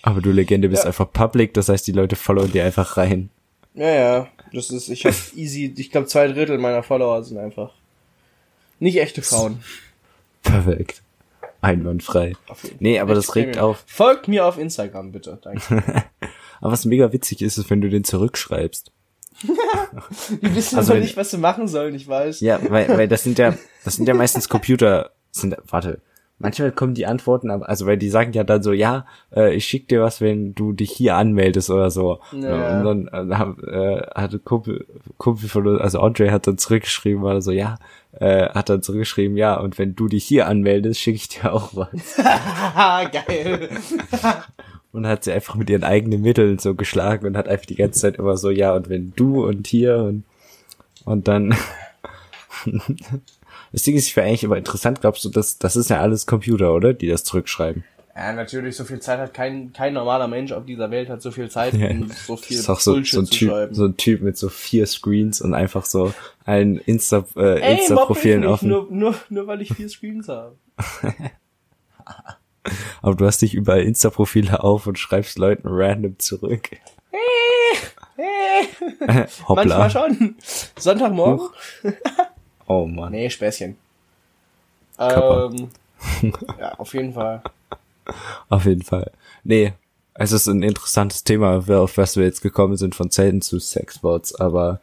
Aber 0.03 0.21
du 0.21 0.31
Legende 0.31 0.69
bist 0.69 0.83
Ja. 0.83 0.87
einfach 0.87 1.11
public, 1.11 1.53
das 1.53 1.67
heißt, 1.69 1.85
die 1.87 1.91
Leute 1.91 2.15
followen 2.15 2.51
dir 2.51 2.63
einfach 2.63 2.95
rein. 2.97 3.29
Ja, 3.73 3.89
ja. 3.89 4.27
Das 4.53 4.69
ist, 4.69 4.87
ich 4.87 5.05
hab 5.05 5.13
easy, 5.35 5.73
ich 5.75 5.91
glaube 5.91 6.07
zwei 6.07 6.27
Drittel 6.29 6.57
meiner 6.59 6.83
Follower 6.83 7.21
sind 7.23 7.37
einfach 7.37 7.71
nicht 8.79 8.97
echte 8.97 9.21
Frauen. 9.21 9.63
Perfekt. 10.43 11.01
Einwandfrei. 11.61 12.33
Nee, 12.79 12.99
aber 12.99 13.15
das 13.15 13.35
regt 13.35 13.57
auf. 13.57 13.83
Folgt 13.87 14.27
mir 14.27 14.45
auf 14.45 14.57
Instagram, 14.57 15.11
bitte. 15.11 15.39
Danke. 15.41 15.83
Aber 16.59 16.71
was 16.71 16.85
mega 16.85 17.11
witzig 17.11 17.41
ist, 17.41 17.57
ist, 17.57 17.69
wenn 17.69 17.81
du 17.81 17.89
den 17.89 18.03
zurückschreibst. 18.03 18.91
Die 20.41 20.55
wissen 20.55 20.77
Also 20.77 20.95
nicht, 20.95 21.17
was 21.17 21.31
sie 21.31 21.37
machen 21.37 21.67
sollen, 21.67 21.93
ich 21.93 22.07
weiß. 22.07 22.39
Ja, 22.41 22.59
weil, 22.69 22.89
weil 22.89 23.07
das 23.07 23.23
sind 23.23 23.37
ja, 23.37 23.55
das 23.83 23.95
sind 23.95 24.07
ja 24.07 24.15
meistens 24.15 24.49
Computer, 24.49 25.11
sind, 25.31 25.55
warte, 25.67 26.01
manchmal 26.39 26.71
kommen 26.71 26.93
die 26.93 27.05
Antworten, 27.05 27.49
aber, 27.49 27.67
also 27.67 27.85
weil 27.85 27.97
die 27.97 28.09
sagen 28.09 28.33
ja 28.33 28.43
dann 28.43 28.61
so, 28.63 28.71
ja, 28.71 29.05
äh, 29.35 29.55
ich 29.55 29.65
schick 29.65 29.87
dir 29.87 30.01
was, 30.01 30.21
wenn 30.21 30.53
du 30.53 30.73
dich 30.73 30.91
hier 30.91 31.15
anmeldest 31.15 31.69
oder 31.69 31.89
so. 31.89 32.19
Ja. 32.31 32.79
Und 32.79 33.07
dann 33.09 33.31
äh, 33.31 33.35
hab, 33.35 33.63
äh, 33.63 34.01
hatte 34.15 34.39
Kumpel, 34.39 34.85
Kumpel 35.17 35.49
von 35.49 35.67
uns, 35.67 35.81
also 35.81 35.99
Andre 35.99 36.31
hat 36.31 36.47
dann 36.47 36.57
zurückgeschrieben, 36.57 37.23
war 37.23 37.41
so, 37.41 37.51
ja, 37.51 37.77
äh, 38.19 38.49
hat 38.49 38.69
dann 38.69 38.81
zurückgeschrieben, 38.81 39.37
ja, 39.37 39.59
und 39.59 39.77
wenn 39.77 39.95
du 39.95 40.07
dich 40.07 40.25
hier 40.25 40.47
anmeldest, 40.47 40.99
schicke 40.99 41.17
ich 41.17 41.29
dir 41.29 41.53
auch 41.53 41.75
was. 41.75 41.89
Geil. 43.11 43.69
Und 44.93 45.05
hat 45.05 45.25
sie 45.25 45.33
einfach 45.33 45.53
mit 45.55 45.69
ihren 45.69 45.83
eigenen 45.83 46.21
Mitteln 46.21 46.57
so 46.57 46.73
geschlagen 46.73 47.27
und 47.27 47.37
hat 47.37 47.47
einfach 47.47 47.67
die 47.67 47.75
ganze 47.75 47.99
Zeit 47.99 48.15
immer 48.15 48.35
so, 48.35 48.49
ja, 48.49 48.73
und 48.73 48.89
wenn 48.89 49.13
du 49.15 49.45
und 49.45 49.67
hier 49.67 49.97
und, 49.97 50.23
und 51.05 51.27
dann. 51.27 51.55
das 53.77 53.83
Ding 53.83 53.95
ist, 53.95 54.07
ich 54.07 54.15
wäre 54.15 54.25
eigentlich 54.25 54.43
immer 54.43 54.57
interessant, 54.57 55.01
glaubst 55.01 55.23
du, 55.23 55.29
das, 55.29 55.59
das 55.59 55.75
ist 55.75 55.91
ja 55.91 56.01
alles 56.01 56.25
Computer, 56.25 56.73
oder? 56.73 56.95
Die 56.95 57.07
das 57.07 57.23
zurückschreiben. 57.23 57.83
Ja, 58.15 58.33
natürlich, 58.33 58.75
so 58.75 58.85
viel 58.85 58.99
Zeit 58.99 59.19
hat 59.19 59.35
kein, 59.35 59.71
kein 59.71 59.93
normaler 59.93 60.27
Mensch 60.27 60.51
auf 60.51 60.65
dieser 60.65 60.89
Welt 60.89 61.09
hat 61.09 61.21
so 61.21 61.29
viel 61.29 61.51
Zeit, 61.51 61.73
Ja. 61.75 61.91
um 61.91 62.09
so 62.09 62.35
Das 62.35 62.45
viel 62.45 62.57
ist 62.57 62.69
auch 62.71 62.79
so, 62.79 62.93
Bullshit 62.93 63.13
so 63.13 63.19
ein 63.21 63.25
zu 63.27 63.31
Typ, 63.35 63.69
so 63.73 63.85
ein 63.85 63.95
Typ 63.97 64.21
mit 64.23 64.35
so 64.35 64.49
vier 64.49 64.87
Screens 64.87 65.41
und 65.41 65.53
einfach 65.53 65.85
so 65.85 66.11
allen 66.43 66.79
Insta, 66.79 67.23
äh, 67.35 67.59
Ey, 67.61 67.77
Insta-Profilen 67.77 68.47
offen. 68.47 68.69
nur, 68.69 68.87
nur, 68.89 69.13
nur 69.29 69.45
weil 69.45 69.61
ich 69.61 69.71
vier 69.71 69.89
Screens 69.89 70.27
habe. 70.27 70.55
Aber 73.03 73.13
du 73.13 73.27
hast 73.27 73.43
dich 73.43 73.53
überall 73.53 73.83
Insta-Profile 73.83 74.63
auf 74.63 74.87
und 74.87 74.97
schreibst 74.97 75.37
Leuten 75.37 75.67
random 75.69 76.17
zurück. 76.17 76.71
Hoppla. 79.47 79.77
Manchmal 79.77 79.91
schon. 79.91 80.35
Sonntagmorgen? 80.79 81.49
Oh 82.67 82.85
man. 82.85 83.11
Nee, 83.11 83.29
Späßchen. 83.29 83.77
Kappa. 84.97 85.45
Ähm, 85.45 85.69
ja, 86.59 86.73
auf 86.75 86.93
jeden 86.93 87.13
Fall. 87.13 87.41
Auf 88.49 88.65
jeden 88.65 88.83
Fall. 88.83 89.11
Nee, 89.43 89.73
es 90.13 90.31
ist 90.31 90.47
ein 90.47 90.63
interessantes 90.63 91.23
Thema, 91.23 91.63
auf 91.67 91.97
was 91.97 92.15
wir 92.15 92.23
jetzt 92.23 92.41
gekommen 92.41 92.77
sind, 92.77 92.95
von 92.95 93.11
Zelten 93.11 93.41
zu 93.41 93.59
Sexbots, 93.59 94.35
aber 94.35 94.79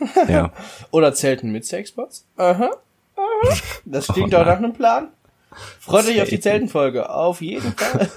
ja, 0.28 0.52
Oder 0.90 1.14
Zelten 1.14 1.52
mit 1.52 1.64
Sexbots? 1.64 2.24
Aha. 2.36 2.70
Aha. 3.16 3.56
Das 3.84 4.06
klingt 4.12 4.32
Oh 4.34 4.38
doch 4.38 4.46
nach 4.46 4.58
einem 4.58 4.72
Plan. 4.72 5.08
Freut 5.80 6.06
euch 6.06 6.22
auf 6.22 6.28
die 6.28 6.40
Zelten. 6.40 6.68
Zeltenfolge. 6.68 7.10
Auf 7.10 7.40
jeden 7.40 7.72
Fall. 7.72 8.08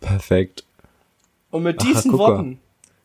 perfekt. 0.00 0.64
Und 1.50 1.64
mit 1.64 1.82
diesen 1.82 2.12
mal. 2.12 2.18
Worten. 2.18 2.60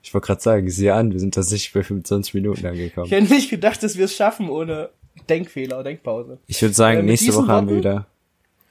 Ich 0.05 0.13
wollte 0.13 0.27
gerade 0.27 0.41
sagen, 0.41 0.69
sieh 0.69 0.91
an, 0.91 1.11
wir 1.11 1.19
sind 1.19 1.33
tatsächlich 1.33 1.73
bei 1.73 1.81
25 1.81 2.35
Minuten 2.35 2.63
angekommen. 2.67 3.07
Ich 3.07 3.11
hätte 3.11 3.33
nicht 3.33 3.49
gedacht, 3.49 3.81
dass 3.81 3.97
wir 3.97 4.05
es 4.05 4.15
schaffen 4.15 4.49
ohne 4.49 4.89
Denkfehler, 5.27 5.83
Denkpause. 5.83 6.37
Ich 6.45 6.61
würde 6.61 6.75
sagen, 6.75 6.99
Äh, 6.99 7.03
nächste 7.03 7.33
Woche 7.33 7.47
haben 7.47 7.67
wir 7.69 7.77
wieder, 7.77 8.05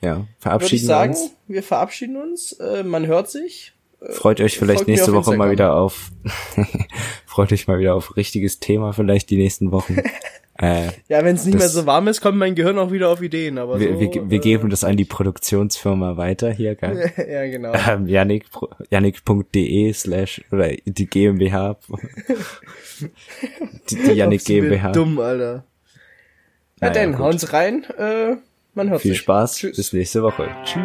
ja, 0.01 0.29
verabschieden 0.39 0.83
wir 0.83 0.87
sagen, 0.87 1.13
uns. 1.15 1.31
wir 1.49 1.63
verabschieden 1.65 2.17
uns. 2.19 2.53
Äh, 2.53 2.85
man 2.85 3.07
hört 3.07 3.29
sich. 3.31 3.73
Freut 4.11 4.41
euch 4.41 4.57
vielleicht 4.59 4.87
nächste 4.87 5.13
Woche 5.13 5.37
mal 5.37 5.51
Instagram. 5.51 5.51
wieder 5.51 5.75
auf, 5.75 6.13
freut 7.27 7.53
euch 7.53 7.67
mal 7.67 7.81
wieder 7.81 7.97
auf 7.97 8.17
richtiges 8.17 8.61
Thema 8.61 8.93
vielleicht 8.93 9.29
die 9.31 9.37
nächsten 9.37 9.73
Wochen. 9.73 9.97
Äh, 10.57 10.93
ja, 11.09 11.25
wenn 11.25 11.35
es 11.35 11.45
nicht 11.45 11.55
das, 11.55 11.63
mehr 11.63 11.69
so 11.69 11.87
warm 11.87 12.07
ist, 12.07 12.21
kommt 12.21 12.39
mein 12.39 12.55
Gehirn 12.55 12.79
auch 12.79 12.93
wieder 12.93 13.09
auf 13.09 13.21
Ideen. 13.21 13.59
Aber 13.59 13.81
wir, 13.81 13.95
so, 13.95 14.01
wir, 14.01 14.31
wir 14.31 14.39
äh, 14.39 14.41
geben 14.41 14.71
das 14.71 14.85
an 14.85 14.97
die 14.97 15.05
Produktionsfirma 15.05 16.17
weiter 16.17 16.53
hier, 16.53 16.77
gell? 16.77 17.11
ja, 17.17 17.47
genau. 17.47 17.73
Ähm, 17.75 18.07
Janik, 18.07 18.47
Janik.de 18.91 19.93
slash 19.93 20.43
oder 20.53 20.71
die 20.85 21.07
GmbH. 21.07 21.77
die, 23.91 23.97
die 23.97 24.13
Janik 24.13 24.45
GmbH. 24.45 24.93
Dumm, 24.93 25.19
Alter. 25.19 25.65
Na, 26.81 26.89
Na 26.89 26.91
denn, 26.91 27.13
ja, 27.13 27.19
hauen's 27.19 27.53
rein. 27.53 27.85
Äh, 27.99 28.37
man 28.75 28.91
hört 28.91 29.03
Viel 29.03 29.13
sich. 29.13 29.21
Spaß. 29.21 29.57
Tschüss. 29.57 29.77
Bis 29.77 29.93
nächste 29.93 30.23
Woche. 30.23 30.49
Tschüss. 30.65 30.81